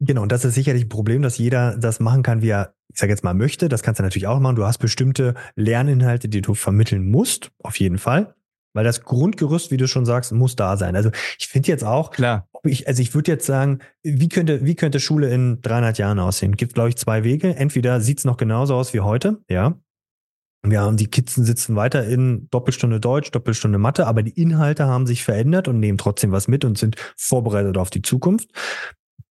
[0.00, 2.98] Genau, und das ist sicherlich ein Problem, dass jeder das machen kann, wie er, ich
[2.98, 3.68] sage jetzt mal, möchte.
[3.68, 4.56] Das kannst du natürlich auch machen.
[4.56, 8.34] Du hast bestimmte Lerninhalte, die du vermitteln musst, auf jeden Fall.
[8.72, 10.96] Weil das Grundgerüst, wie du schon sagst, muss da sein.
[10.96, 12.46] Also ich finde jetzt auch, klar.
[12.62, 16.56] Ich, also ich würde jetzt sagen, wie könnte, wie könnte Schule in 300 Jahren aussehen?
[16.56, 17.56] Gibt, glaube ich, zwei Wege.
[17.56, 19.78] Entweder sieht's noch genauso aus wie heute, ja.
[20.62, 25.06] Wir haben die Kitzen sitzen weiter in Doppelstunde Deutsch, Doppelstunde Mathe, aber die Inhalte haben
[25.06, 28.50] sich verändert und nehmen trotzdem was mit und sind vorbereitet auf die Zukunft.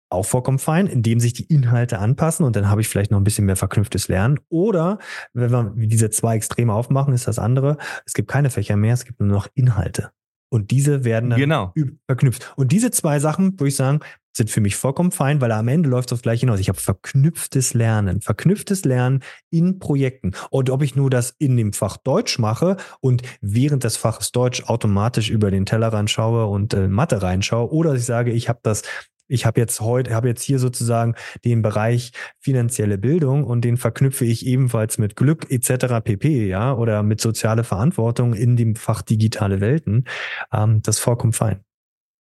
[0.10, 3.24] Auch vollkommen fein, indem sich die Inhalte anpassen und dann habe ich vielleicht noch ein
[3.24, 4.40] bisschen mehr verknüpftes Lernen.
[4.50, 4.98] Oder
[5.34, 7.78] wenn wir diese zwei Extreme aufmachen, ist das andere.
[8.06, 10.12] Es gibt keine Fächer mehr, es gibt nur noch Inhalte.
[10.52, 11.74] Und diese werden dann genau.
[12.08, 12.54] verknüpft.
[12.56, 14.00] Und diese zwei Sachen, würde ich sagen,
[14.36, 16.60] sind für mich vollkommen fein, weil am Ende läuft das gleich hinaus.
[16.60, 20.34] Ich habe verknüpftes Lernen, verknüpftes Lernen in Projekten.
[20.50, 24.64] Und ob ich nur das in dem Fach Deutsch mache und während des Faches Deutsch
[24.64, 28.84] automatisch über den Tellerrand schaue und äh, Mathe reinschaue, oder ich sage, ich habe das
[29.30, 31.16] ich habe jetzt heute, habe jetzt hier sozusagen
[31.46, 36.04] den Bereich finanzielle Bildung und den verknüpfe ich ebenfalls mit Glück etc.
[36.04, 36.48] pp.
[36.48, 40.06] Ja oder mit soziale Verantwortung in dem Fach digitale Welten.
[40.52, 41.62] Ähm, das ist vollkommen fein.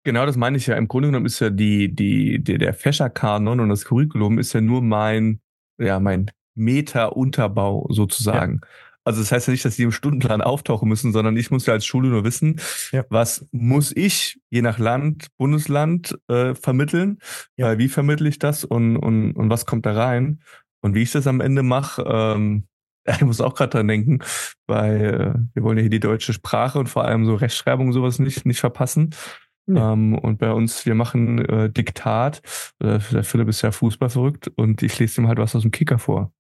[0.05, 0.77] Genau, das meine ich ja.
[0.77, 4.61] Im Grunde genommen ist ja die, die, die der Fächerkanon und das Curriculum ist ja
[4.61, 5.41] nur mein,
[5.79, 8.61] ja, mein Meta-Unterbau sozusagen.
[8.63, 8.69] Ja.
[9.05, 11.75] Also das heißt ja nicht, dass die im Stundenplan auftauchen müssen, sondern ich muss ja
[11.75, 12.61] als Schule nur wissen,
[12.93, 13.05] ja.
[13.09, 17.19] was muss ich je nach Land, Bundesland äh, vermitteln,
[17.57, 17.73] ja.
[17.73, 20.41] äh, wie vermittle ich das und, und, und was kommt da rein
[20.83, 22.05] und wie ich das am Ende mache.
[22.07, 22.69] Ähm,
[23.05, 24.21] ich muss auch gerade dran denken,
[24.67, 27.93] weil äh, wir wollen ja hier die deutsche Sprache und vor allem so Rechtschreibung und
[27.93, 29.15] sowas nicht, nicht verpassen.
[29.67, 29.93] Ja.
[29.93, 32.43] Ähm, und bei uns, wir machen äh, Diktat.
[32.81, 35.71] Äh, der Philipp ist ja Fußball verrückt und ich lese ihm halt was aus dem
[35.71, 36.33] Kicker vor.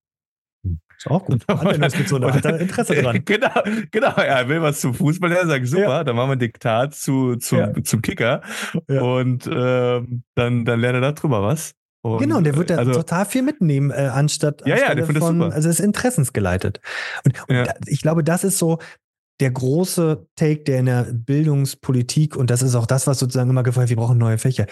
[0.97, 1.43] Ist auch gut.
[1.49, 3.23] Anwendungsbezogen, hat er Interesse dran.
[3.25, 3.51] Genau,
[3.91, 6.05] genau, er will was zum Fußball, er sagt, super, ja.
[6.05, 7.73] dann machen wir ein Diktat zu, zu, ja.
[7.83, 8.43] zum Kicker
[8.87, 10.01] und äh,
[10.35, 11.73] dann, dann lernt er da drüber was.
[12.05, 15.07] Und, genau, und der wird da also, total viel mitnehmen, äh, anstatt, ja, ja, der
[15.07, 15.45] von, das super.
[15.53, 16.81] also es ist interessensgeleitet.
[17.25, 17.75] Und, und ja.
[17.87, 18.79] ich glaube, das ist so,
[19.41, 23.63] der große Take, der in der Bildungspolitik, und das ist auch das, was sozusagen immer
[23.65, 24.67] gefragt wird, wir brauchen neue Fächer.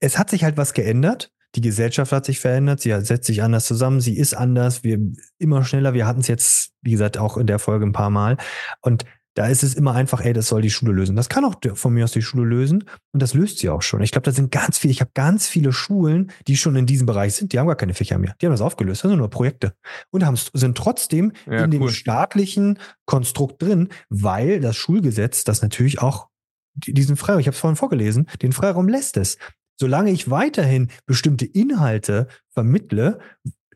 [0.00, 1.32] Es hat sich halt was geändert.
[1.54, 4.98] Die Gesellschaft hat sich verändert, sie setzt sich anders zusammen, sie ist anders, wir
[5.38, 8.36] immer schneller, wir hatten es jetzt, wie gesagt, auch in der Folge ein paar Mal.
[8.80, 11.16] Und da ist es immer einfach, ey, das soll die Schule lösen.
[11.16, 14.00] Das kann auch von mir aus die Schule lösen und das löst sie auch schon.
[14.02, 17.06] Ich glaube, da sind ganz viele, ich habe ganz viele Schulen, die schon in diesem
[17.06, 18.34] Bereich sind, die haben gar keine Fächer mehr.
[18.40, 19.74] Die haben das aufgelöst, das sind nur Projekte
[20.10, 21.80] und haben, sind trotzdem ja, in cool.
[21.80, 26.28] dem staatlichen Konstrukt drin, weil das Schulgesetz das natürlich auch
[26.74, 29.36] diesen Freiraum, ich habe es vorhin vorgelesen, den Freiraum lässt es.
[29.78, 33.18] Solange ich weiterhin bestimmte Inhalte vermittle,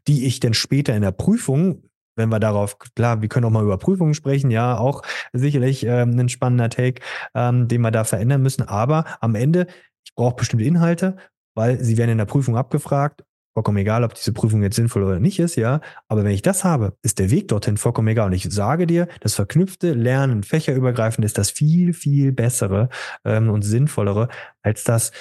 [0.07, 1.83] die ich dann später in der Prüfung
[2.19, 6.19] wenn wir darauf, klar, wir können auch mal über Prüfungen sprechen, ja, auch sicherlich ähm,
[6.19, 7.01] ein spannender Take,
[7.35, 8.63] ähm, den wir da verändern müssen.
[8.63, 9.69] Aber am Ende,
[10.05, 11.17] ich brauche bestimmte Inhalte,
[11.55, 13.25] weil sie werden in der Prüfung abgefragt.
[13.55, 15.81] Vollkommen egal, ob diese Prüfung jetzt sinnvoll oder nicht ist, ja.
[16.09, 18.27] Aber wenn ich das habe, ist der Weg dorthin vollkommen egal.
[18.27, 22.89] Und ich sage dir, das verknüpfte Lernen, fächerübergreifend ist das viel, viel bessere
[23.25, 24.29] ähm, und sinnvollere
[24.63, 25.13] als das,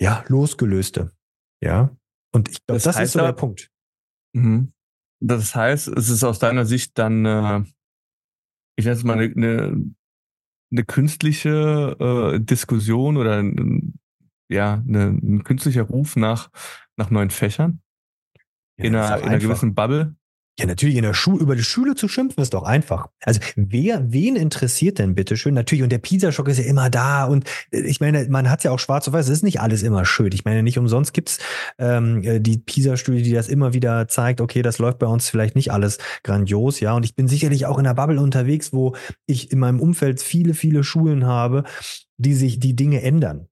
[0.00, 1.12] ja, losgelöste.
[1.62, 1.94] Ja.
[2.32, 3.70] Und ich glaube, das, das ist so der Punkt.
[4.34, 4.72] Mhm.
[5.22, 7.60] Das heißt, es ist aus deiner Sicht dann, äh,
[8.76, 9.94] ich nenne es mal eine, eine,
[10.72, 13.94] eine künstliche äh, Diskussion oder ein,
[14.48, 16.50] ja, eine, ein künstlicher Ruf nach,
[16.96, 17.82] nach neuen Fächern
[18.78, 20.16] ja, in, einer, in einer gewissen Bubble.
[20.58, 23.06] Ja, natürlich in der Schule, über die Schule zu schimpfen ist doch einfach.
[23.22, 25.54] Also wer, wen interessiert denn bitte schön?
[25.54, 28.70] Natürlich, und der Pisa-Schock ist ja immer da und äh, ich meine, man hat ja
[28.70, 30.32] auch schwarz auf weiß, es ist nicht alles immer schön.
[30.32, 31.38] Ich meine, nicht umsonst gibt's
[31.78, 35.56] ähm, äh, die Pisa-Studie, die das immer wieder zeigt, okay, das läuft bei uns vielleicht
[35.56, 36.94] nicht alles grandios, ja.
[36.94, 38.94] Und ich bin sicherlich auch in der Bubble unterwegs, wo
[39.26, 41.64] ich in meinem Umfeld viele, viele Schulen habe,
[42.18, 43.49] die sich die Dinge ändern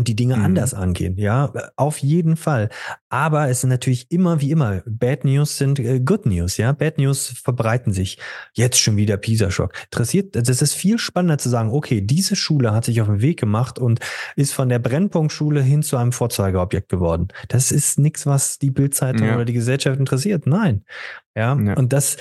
[0.00, 0.44] und die Dinge mhm.
[0.46, 1.18] anders angehen.
[1.18, 2.70] Ja, auf jeden Fall.
[3.10, 6.56] Aber es sind natürlich immer wie immer, Bad News sind äh, Good News.
[6.56, 8.18] Ja, Bad News verbreiten sich.
[8.54, 9.74] Jetzt schon wieder Pisa-Schock.
[9.84, 13.38] Interessiert, das ist viel spannender zu sagen, okay, diese Schule hat sich auf den Weg
[13.38, 14.00] gemacht und
[14.36, 17.28] ist von der Brennpunktschule hin zu einem Vorzeigeobjekt geworden.
[17.48, 19.34] Das ist nichts, was die Bildzeitung ja.
[19.34, 20.46] oder die Gesellschaft interessiert.
[20.46, 20.82] Nein.
[21.36, 21.74] Ja, ja.
[21.74, 22.16] und das,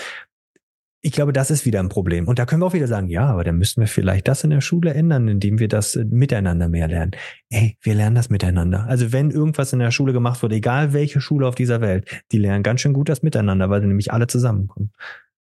[1.01, 2.27] ich glaube, das ist wieder ein Problem.
[2.27, 4.49] Und da können wir auch wieder sagen, ja, aber dann müssen wir vielleicht das in
[4.49, 7.11] der Schule ändern, indem wir das äh, miteinander mehr lernen.
[7.49, 8.85] Ey, wir lernen das miteinander.
[8.85, 12.37] Also wenn irgendwas in der Schule gemacht wird, egal welche Schule auf dieser Welt, die
[12.37, 14.91] lernen ganz schön gut das miteinander, weil sie nämlich alle zusammenkommen.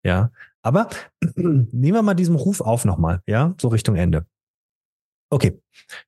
[0.05, 0.31] Ja.
[0.63, 0.89] Aber
[1.35, 4.27] nehmen wir mal diesen Ruf auf nochmal, ja, so Richtung Ende.
[5.31, 5.61] Okay.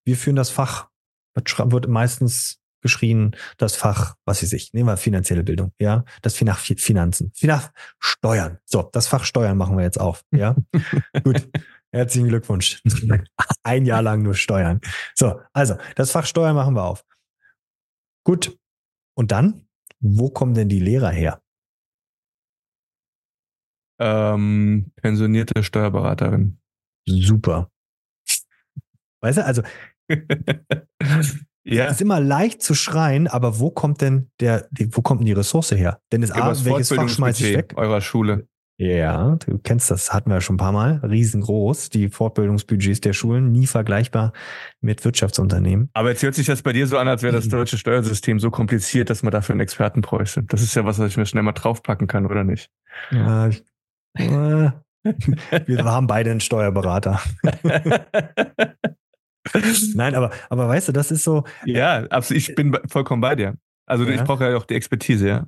[0.05, 0.89] Wir führen das Fach,
[1.35, 6.59] wird meistens geschrien, das Fach, was weiß ich, nehmen wir finanzielle Bildung, ja, das Fach
[6.59, 8.59] Finanzen, Fach Steuern.
[8.65, 10.57] So, das Fach Steuern machen wir jetzt auf, ja.
[11.25, 11.49] Gut.
[11.93, 12.83] Herzlichen Glückwunsch.
[13.65, 14.81] Ein Jahr lang nur Steuern.
[15.15, 17.05] So, also, das Fach Steuern machen wir auf.
[18.25, 18.57] Gut.
[19.17, 19.67] Und dann,
[19.99, 21.43] wo kommen denn die Lehrer her?
[24.01, 26.59] Ähm, pensionierte Steuerberaterin.
[27.07, 27.71] Super.
[29.21, 29.63] Weißt du, also
[31.71, 31.87] Ja.
[31.87, 35.27] Es ist immer leicht zu schreien, aber wo kommt denn der, die, wo kommt denn
[35.27, 36.01] die Ressource her?
[36.11, 37.75] Denn es A, welches Fach schmeiße ich weg?
[37.77, 38.49] Eurer Schule.
[38.77, 41.01] Ja, du kennst das, hatten wir schon ein paar Mal.
[41.05, 44.33] Riesengroß, die Fortbildungsbudgets der Schulen, nie vergleichbar
[44.81, 45.91] mit Wirtschaftsunternehmen.
[45.93, 48.51] Aber jetzt hört sich das bei dir so an, als wäre das deutsche Steuersystem so
[48.51, 50.43] kompliziert, dass man dafür einen Experten bräuchte.
[50.45, 52.71] Das ist ja was, was ich mir schnell mal draufpacken kann, oder nicht?
[53.11, 53.63] Ja, ich,
[54.15, 54.71] äh,
[55.67, 57.21] wir haben beide einen Steuerberater.
[59.95, 61.45] Nein, aber, aber weißt du, das ist so.
[61.65, 62.43] Ja, absolut.
[62.43, 63.55] Ich bin vollkommen bei dir.
[63.87, 64.11] Also ja.
[64.11, 65.47] ich brauche ja auch die Expertise, ja.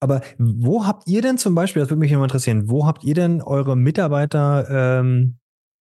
[0.00, 3.14] Aber wo habt ihr denn zum Beispiel, das würde mich immer interessieren, wo habt ihr
[3.14, 5.38] denn eure Mitarbeiter ähm,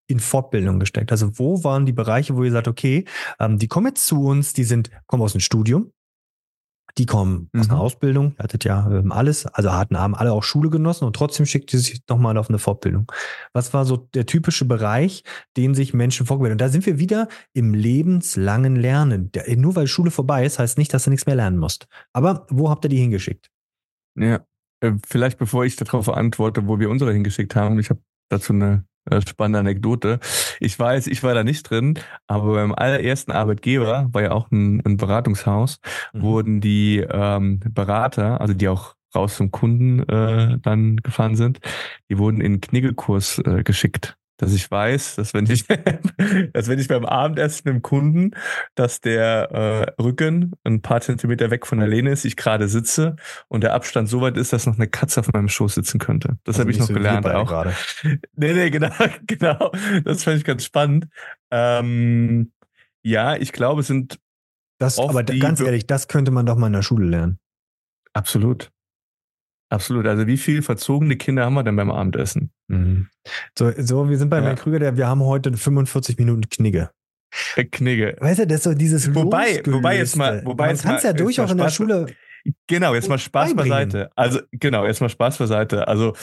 [0.08, 1.12] in Fortbildung gesteckt?
[1.12, 3.06] Also wo waren die Bereiche, wo ihr sagt, okay,
[3.40, 5.92] ähm, die kommen jetzt zu uns, die sind, kommen aus dem Studium,
[6.98, 7.82] die kommen aus einer mhm.
[7.82, 11.46] Ausbildung, ihr hattet ja ähm, alles, also hatten haben alle auch Schule genossen und trotzdem
[11.46, 13.12] schickt sie sich nochmal auf eine Fortbildung.
[13.54, 15.24] Was war so der typische Bereich,
[15.58, 19.32] den sich Menschen vorgebildet Und da sind wir wieder im lebenslangen Lernen.
[19.32, 21.88] Der, nur weil Schule vorbei ist, heißt nicht, dass du nichts mehr lernen musst.
[22.14, 23.50] Aber wo habt ihr die hingeschickt?
[24.16, 24.46] Ja,
[24.82, 28.86] äh, vielleicht bevor ich darauf antworte, wo wir unsere hingeschickt haben, ich habe dazu eine
[29.28, 30.20] spannende Anekdote.
[30.60, 34.82] Ich weiß, ich war da nicht drin, aber beim allerersten Arbeitgeber, war ja auch ein,
[34.86, 35.80] ein Beratungshaus,
[36.14, 36.22] mhm.
[36.22, 41.60] wurden die ähm, Berater, also die auch raus zum Kunden äh, dann gefahren sind,
[42.10, 45.66] die wurden in Kniggelkurs äh, geschickt dass ich weiß, dass wenn ich,
[46.54, 48.32] dass wenn ich beim Abendessen mit dem Kunden,
[48.74, 53.16] dass der äh, Rücken ein paar Zentimeter weg von der Lehne ist, ich gerade sitze
[53.48, 56.40] und der Abstand so weit ist, dass noch eine Katze auf meinem Schoß sitzen könnte.
[56.44, 57.48] Das also habe ich noch so gelernt auch.
[57.48, 57.74] Gerade.
[58.36, 58.90] Nee, nee, genau,
[59.28, 59.72] genau.
[60.04, 61.08] Das fand ich ganz spannend.
[61.52, 62.52] Ähm,
[63.04, 64.20] ja, ich glaube, es sind.
[64.80, 67.38] Das, aber ganz ehrlich, das könnte man doch mal in der Schule lernen.
[68.14, 68.72] Absolut.
[69.72, 70.06] Absolut.
[70.06, 72.52] Also wie viel verzogene Kinder haben wir denn beim Abendessen?
[72.68, 73.08] Mhm.
[73.58, 74.44] So, so, wir sind bei ja.
[74.44, 76.90] Herrn Krüger, der, wir haben heute 45 Minuten Knigge.
[77.56, 78.18] Äh, Knigge.
[78.20, 81.14] Weißt du, das ist so dieses Wobei, wobei jetzt mal, wobei Man kann es ja
[81.14, 82.08] durch auch in der Schule.
[82.68, 84.10] Genau, jetzt mal Spaß beiseite.
[84.16, 85.88] Also, genau, jetzt mal Spaß beiseite.
[85.88, 86.16] Also,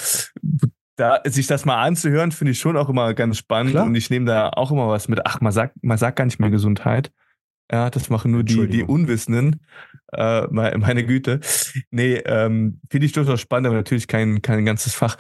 [0.97, 3.87] da, sich das mal anzuhören, finde ich schon auch immer ganz spannend Klar.
[3.87, 5.21] und ich nehme da auch immer was mit.
[5.25, 7.13] Ach, man sagt, man sagt gar nicht mehr Gesundheit.
[7.71, 9.61] Ja, das machen nur die, die Unwissenden.
[10.13, 11.41] Äh, meine Güte.
[11.91, 15.17] Nee, ähm, finde ich durchaus spannend, aber natürlich kein, kein ganzes Fach.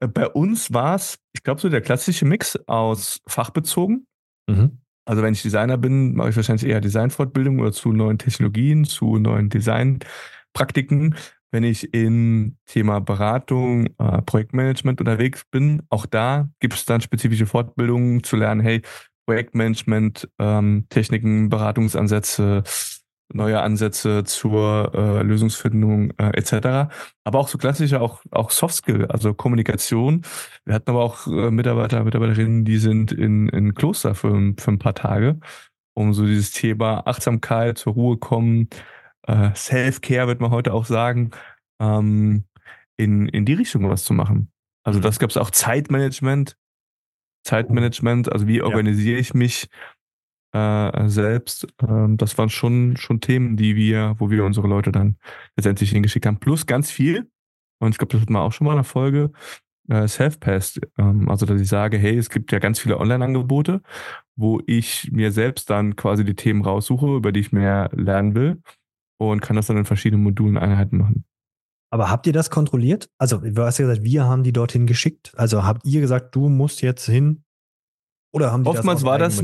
[0.00, 4.06] Äh, bei uns war es, ich glaube, so der klassische Mix aus fachbezogen.
[4.48, 4.78] Mhm.
[5.04, 9.18] Also wenn ich Designer bin, mache ich wahrscheinlich eher Designfortbildung oder zu neuen Technologien, zu
[9.18, 11.14] neuen Designpraktiken.
[11.52, 17.46] Wenn ich im Thema Beratung, äh, Projektmanagement unterwegs bin, auch da gibt es dann spezifische
[17.46, 18.82] Fortbildungen zu lernen, hey,
[19.26, 22.62] Projektmanagement, ähm, Beratungsansätze,
[23.32, 26.92] neue Ansätze zur äh, Lösungsfindung äh, etc.
[27.24, 30.22] Aber auch so klassische, auch, auch Soft Skill, also Kommunikation.
[30.64, 34.78] Wir hatten aber auch äh, Mitarbeiter, Mitarbeiterinnen, die sind in, in Kloster für, für ein
[34.78, 35.40] paar Tage,
[35.94, 38.68] um so dieses Thema Achtsamkeit, zur Ruhe kommen,
[39.26, 41.32] äh, Self-Care, wird man heute auch sagen,
[41.80, 42.44] ähm,
[42.96, 44.50] in, in die Richtung was zu machen.
[44.84, 46.56] Also das gab es auch Zeitmanagement,
[47.46, 49.68] Zeitmanagement, also wie organisiere ich mich
[50.52, 51.66] äh, selbst.
[51.86, 55.16] Ähm, das waren schon, schon Themen, die wir, wo wir unsere Leute dann
[55.56, 56.38] letztendlich hingeschickt haben.
[56.38, 57.30] Plus ganz viel,
[57.78, 59.30] und ich glaube, das hatten wir auch schon mal in der Folge,
[59.88, 60.80] äh, Self-Past.
[60.98, 63.82] Ähm, also, dass ich sage, hey, es gibt ja ganz viele Online-Angebote,
[64.36, 68.62] wo ich mir selbst dann quasi die Themen raussuche, über die ich mehr lernen will
[69.18, 71.24] und kann das dann in verschiedenen Modulen Einheiten machen.
[71.90, 73.08] Aber habt ihr das kontrolliert?
[73.18, 75.32] Also, du hast ja gesagt, wir haben die dorthin geschickt.
[75.36, 77.44] Also habt ihr gesagt, du musst jetzt hin?
[78.32, 79.42] Oder haben die Oftmals das war das,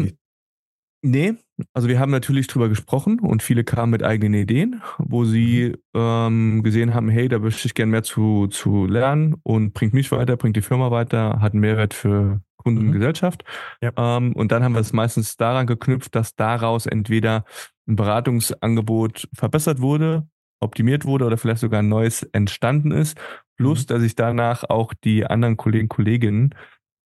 [1.04, 1.34] Nee,
[1.74, 6.00] also wir haben natürlich drüber gesprochen und viele kamen mit eigenen Ideen, wo sie mhm.
[6.00, 10.12] ähm, gesehen haben, hey, da möchte ich gerne mehr zu, zu lernen und bringt mich
[10.12, 12.92] weiter, bringt die Firma weiter, hat einen Mehrwert für Kunden und mhm.
[12.92, 13.42] Gesellschaft.
[13.80, 13.90] Ja.
[13.96, 17.44] Ähm, und dann haben wir es meistens daran geknüpft, dass daraus entweder
[17.88, 20.28] ein Beratungsangebot verbessert wurde,
[20.62, 23.18] optimiert wurde oder vielleicht sogar ein neues entstanden ist.
[23.56, 23.86] Plus, mhm.
[23.88, 26.54] dass ich danach auch die anderen Kollegen, Kolleginnen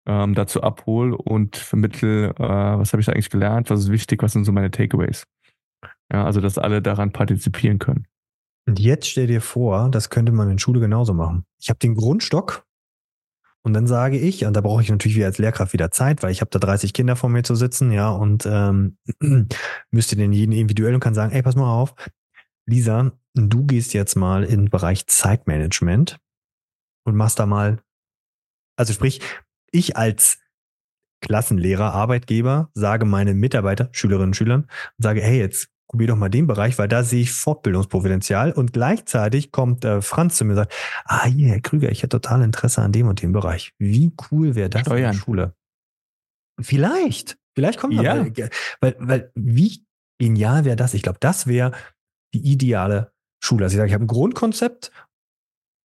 [0.07, 4.23] ähm, dazu abhole und vermittel, äh, was habe ich da eigentlich gelernt, was ist wichtig,
[4.23, 5.25] was sind so meine Takeaways.
[6.11, 8.07] Ja, also dass alle daran partizipieren können.
[8.67, 11.45] Und jetzt stell dir vor, das könnte man in Schule genauso machen.
[11.59, 12.65] Ich habe den Grundstock
[13.63, 16.31] und dann sage ich, und da brauche ich natürlich wieder als Lehrkraft wieder Zeit, weil
[16.31, 18.97] ich habe da 30 Kinder vor mir zu sitzen, ja, und ähm,
[19.91, 21.93] müsste den jeden individuell und kann sagen, ey, pass mal auf,
[22.67, 26.19] Lisa, du gehst jetzt mal in den Bereich Zeitmanagement
[27.05, 27.81] und machst da mal,
[28.77, 29.21] also sprich,
[29.71, 30.39] ich als
[31.21, 36.47] Klassenlehrer, Arbeitgeber sage meinen Mitarbeiter, Schülerinnen und Schülern, sage, hey, jetzt probier doch mal den
[36.47, 38.53] Bereich, weil da sehe ich Fortbildungspotenzial.
[38.53, 42.21] Und gleichzeitig kommt äh, Franz zu mir und sagt, ah, hier, Herr Krüger, ich hätte
[42.21, 43.73] total Interesse an dem und dem Bereich.
[43.77, 44.97] Wie cool wäre das Steuern.
[44.97, 45.55] in der Schule?
[46.61, 47.93] Vielleicht, vielleicht kommt.
[47.93, 48.25] Ja.
[48.25, 48.49] Weil,
[48.79, 49.85] weil, weil wie
[50.17, 50.93] genial wäre das?
[50.93, 51.73] Ich glaube, das wäre
[52.33, 53.11] die ideale
[53.43, 53.65] Schule.
[53.65, 54.91] Also ich sage, ich habe ein Grundkonzept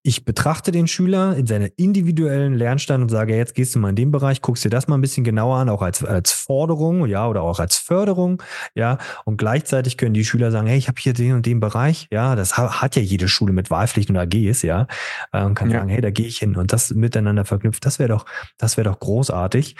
[0.06, 3.96] ich betrachte den Schüler in seiner individuellen Lernstand und sage, jetzt gehst du mal in
[3.96, 7.26] den Bereich, guckst dir das mal ein bisschen genauer an, auch als, als Forderung, ja,
[7.26, 8.40] oder auch als Förderung,
[8.76, 8.98] ja.
[9.24, 12.36] Und gleichzeitig können die Schüler sagen, hey, ich habe hier den und den Bereich, ja,
[12.36, 14.86] das hat ja jede Schule mit Wahlpflicht und AGs, ja.
[15.32, 15.78] Und kann ja.
[15.78, 18.26] sagen, hey, da gehe ich hin und das miteinander verknüpft, das wäre doch,
[18.58, 19.74] das wäre doch großartig.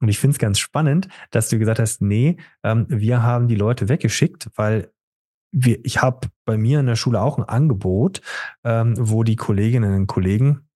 [0.00, 3.56] Und ich finde es ganz spannend, dass du gesagt hast, nee, ähm, wir haben die
[3.56, 4.92] Leute weggeschickt, weil
[5.52, 8.22] wir, ich habe bei mir in der Schule auch ein Angebot,
[8.64, 10.68] ähm, wo die Kolleginnen und Kollegen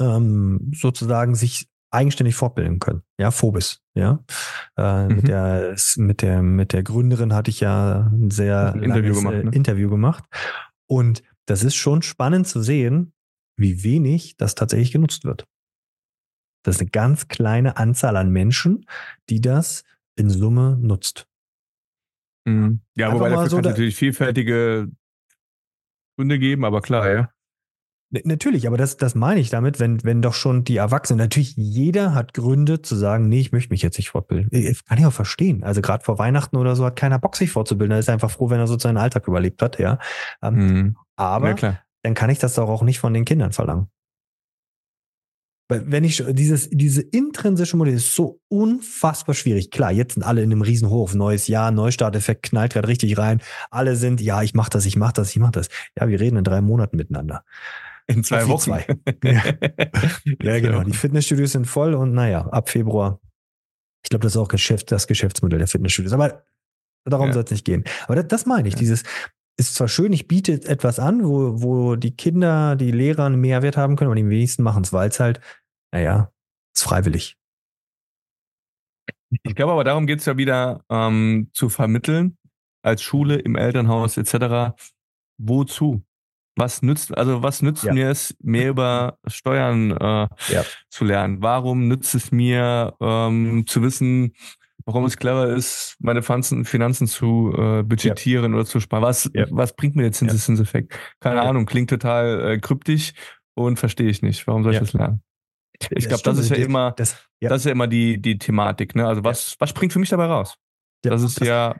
[0.00, 3.02] ähm, sozusagen sich eigenständig fortbilden können.
[3.18, 3.80] Ja, Phobis.
[3.94, 4.24] Ja,
[4.76, 5.16] äh, mhm.
[5.16, 9.34] mit der mit der mit der Gründerin hatte ich ja ein sehr ein Interview gemacht,
[9.34, 9.50] äh, ne?
[9.52, 10.24] Interview gemacht.
[10.86, 13.12] Und das ist schon spannend zu sehen,
[13.56, 15.46] wie wenig das tatsächlich genutzt wird.
[16.64, 18.86] Das ist eine ganz kleine Anzahl an Menschen,
[19.30, 19.84] die das
[20.16, 21.28] in Summe nutzt.
[22.44, 22.80] Mhm.
[22.94, 24.88] Ja, Einfach wobei dafür so kann es natürlich vielfältige
[26.16, 27.30] Gründe geben, aber klar, ja.
[28.22, 32.14] Natürlich, aber das, das meine ich damit, wenn, wenn doch schon die Erwachsenen, natürlich jeder
[32.14, 34.50] hat Gründe zu sagen, nee, ich möchte mich jetzt nicht fortbilden.
[34.86, 35.64] Kann ich auch verstehen.
[35.64, 37.92] Also gerade vor Weihnachten oder so hat keiner Bock, sich fortzubilden.
[37.92, 39.98] Er ist einfach froh, wenn er so seinen Alltag überlebt hat, ja.
[40.42, 40.96] Ähm, mhm.
[41.16, 43.88] Aber ja, dann kann ich das doch auch nicht von den Kindern verlangen.
[45.68, 49.70] Weil wenn ich dieses, diese intrinsische Modell ist so unfassbar schwierig.
[49.70, 53.40] Klar, jetzt sind alle in einem Riesenhof, neues Jahr, Neustarteffekt knallt gerade richtig rein.
[53.70, 55.68] Alle sind, ja, ich mach das, ich mach das, ich mach das.
[55.98, 57.44] Ja, wir reden in drei Monaten miteinander.
[58.06, 58.60] In zwei Wochen.
[58.60, 58.86] Zwei.
[59.24, 59.42] ja.
[60.42, 60.82] ja, genau.
[60.82, 63.20] Die Fitnessstudios sind voll und naja, ab Februar.
[64.02, 66.12] Ich glaube, das ist auch Geschäft, das Geschäftsmodell der Fitnessstudios.
[66.12, 66.44] Aber
[67.06, 67.32] darum ja.
[67.32, 67.84] soll es nicht gehen.
[68.04, 68.74] Aber das, das meine ich.
[68.74, 68.80] Ja.
[68.80, 69.02] Dieses,
[69.56, 73.76] ist zwar schön, ich biete etwas an, wo, wo die Kinder, die Lehrer einen Mehrwert
[73.76, 75.40] haben können, aber die wenigsten machen es, weil es halt,
[75.92, 76.32] naja,
[76.74, 77.36] ist freiwillig.
[79.42, 82.36] Ich glaube aber darum geht es ja wieder ähm, zu vermitteln,
[82.82, 84.76] als Schule, im Elternhaus etc.
[85.38, 86.04] Wozu?
[86.56, 87.92] Was nützt, also was nützt ja.
[87.92, 90.64] mir es, mehr über Steuern äh, ja.
[90.88, 91.42] zu lernen?
[91.42, 94.34] Warum nützt es mir ähm, zu wissen,
[94.86, 98.58] warum es clever ist, meine Finanzen, Finanzen zu äh, budgetieren ja.
[98.58, 99.02] oder zu sparen.
[99.02, 99.46] Was, ja.
[99.50, 100.98] was bringt mir der Zinseszinseffekt?
[101.20, 101.42] Keine ja.
[101.42, 103.12] Ahnung, klingt total äh, kryptisch
[103.54, 104.46] und verstehe ich nicht.
[104.46, 105.22] Warum soll ich das lernen?
[105.90, 108.94] Ich glaube, das ist ja immer, das, das ist ja immer die, die Thematik.
[108.94, 109.06] Ne?
[109.06, 110.56] Also was, was springt für mich dabei raus?
[111.02, 111.76] Das ist das, ja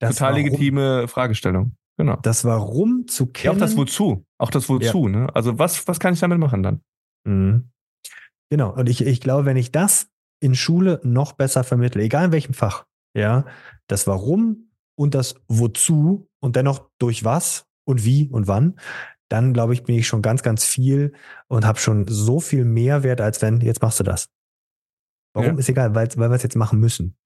[0.00, 1.76] das total legitime Fragestellung.
[1.96, 2.16] Genau.
[2.16, 3.52] Das Warum zu kennen.
[3.52, 4.26] Ja, auch das Wozu.
[4.38, 5.08] Auch das Wozu.
[5.08, 5.28] Ne?
[5.34, 6.82] Also was, was kann ich damit machen dann?
[7.24, 7.70] Mhm.
[8.50, 8.74] Genau.
[8.74, 10.08] Und ich, ich glaube, wenn ich das
[10.40, 12.84] in Schule noch besser vermittle, egal in welchem Fach,
[13.14, 13.44] ja,
[13.86, 18.78] das Warum und das Wozu und dennoch durch was und wie und wann,
[19.28, 21.14] dann glaube ich, bin ich schon ganz, ganz viel
[21.48, 24.28] und habe schon so viel Mehrwert, als wenn, jetzt machst du das.
[25.34, 25.58] Warum ja.
[25.58, 27.16] ist egal, weil, weil wir es jetzt machen müssen.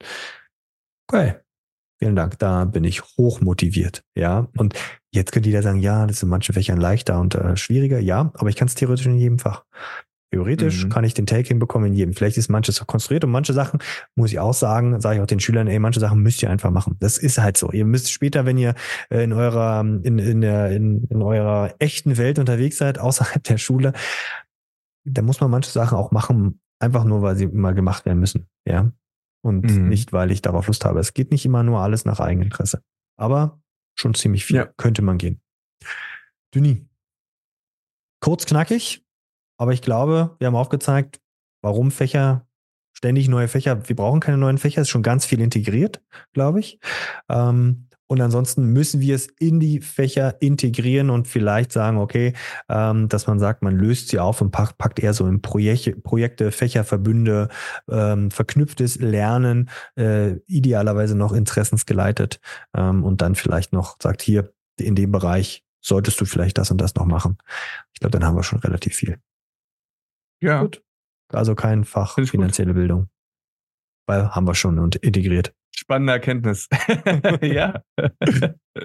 [1.09, 1.37] Okay.
[2.03, 4.03] Vielen Dank, da bin ich hoch motiviert.
[4.17, 4.75] Ja, und
[5.13, 7.99] jetzt könnte jeder sagen, ja, das ist in manchen Fächern leichter und äh, schwieriger.
[7.99, 9.65] Ja, aber ich kann es theoretisch in jedem Fach.
[10.33, 10.89] Theoretisch mhm.
[10.91, 12.15] kann ich den Take hinbekommen in jedem.
[12.15, 13.81] Vielleicht ist manches konstruiert und manche Sachen,
[14.15, 16.71] muss ich auch sagen, sage ich auch den Schülern, ey, manche Sachen müsst ihr einfach
[16.71, 16.97] machen.
[17.01, 17.73] Das ist halt so.
[17.73, 18.75] Ihr müsst später, wenn ihr
[19.11, 23.59] äh, in eurer, in, in, der, in, in eurer echten Welt unterwegs seid, außerhalb der
[23.59, 23.93] Schule,
[25.05, 28.49] da muss man manche Sachen auch machen, einfach nur, weil sie mal gemacht werden müssen.
[28.65, 28.93] Ja.
[29.43, 29.89] Und mhm.
[29.89, 31.01] nicht, weil ich darauf Lust habe.
[31.01, 32.83] Es geht nicht immer nur alles nach Eigeninteresse.
[33.17, 33.61] Aber
[33.99, 34.67] schon ziemlich viel ja.
[34.77, 35.41] könnte man gehen.
[36.53, 36.87] Duni.
[38.21, 39.05] Kurz knackig,
[39.61, 41.21] aber ich glaube, wir haben aufgezeigt,
[41.61, 42.47] warum Fächer,
[42.95, 46.01] ständig neue Fächer, wir brauchen keine neuen Fächer, ist schon ganz viel integriert,
[46.33, 46.81] glaube ich.
[47.29, 52.33] Ähm, und ansonsten müssen wir es in die Fächer integrieren und vielleicht sagen, okay,
[52.71, 55.93] ähm, dass man sagt, man löst sie auf und packt, packt eher so in Projekte,
[55.93, 57.51] Projekte Fächerverbünde,
[57.91, 62.41] ähm, verknüpftes Lernen, äh, idealerweise noch interessensgeleitet
[62.75, 66.81] ähm, und dann vielleicht noch sagt, hier in dem Bereich solltest du vielleicht das und
[66.81, 67.37] das noch machen.
[67.93, 69.19] Ich glaube, dann haben wir schon relativ viel.
[70.41, 70.63] Ja.
[70.63, 70.83] Gut.
[71.33, 72.81] Also kein Fach finanzielle gut.
[72.81, 73.09] Bildung.
[74.07, 75.55] Weil haben wir schon und integriert.
[75.75, 76.69] Spannende Erkenntnis.
[77.43, 77.83] ja.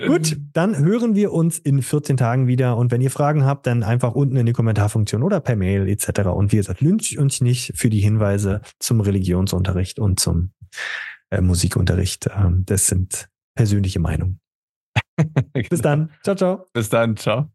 [0.08, 2.78] Gut, dann hören wir uns in 14 Tagen wieder.
[2.78, 6.28] Und wenn ihr Fragen habt, dann einfach unten in die Kommentarfunktion oder per Mail etc.
[6.28, 10.52] Und wie gesagt, lünscht uns nicht für die Hinweise zum Religionsunterricht und zum
[11.32, 12.30] äh, Musikunterricht.
[12.34, 14.40] Ähm, das sind persönliche Meinungen.
[15.70, 16.12] Bis dann.
[16.24, 16.66] Ciao, ciao.
[16.74, 17.18] Bis dann.
[17.18, 17.55] Ciao.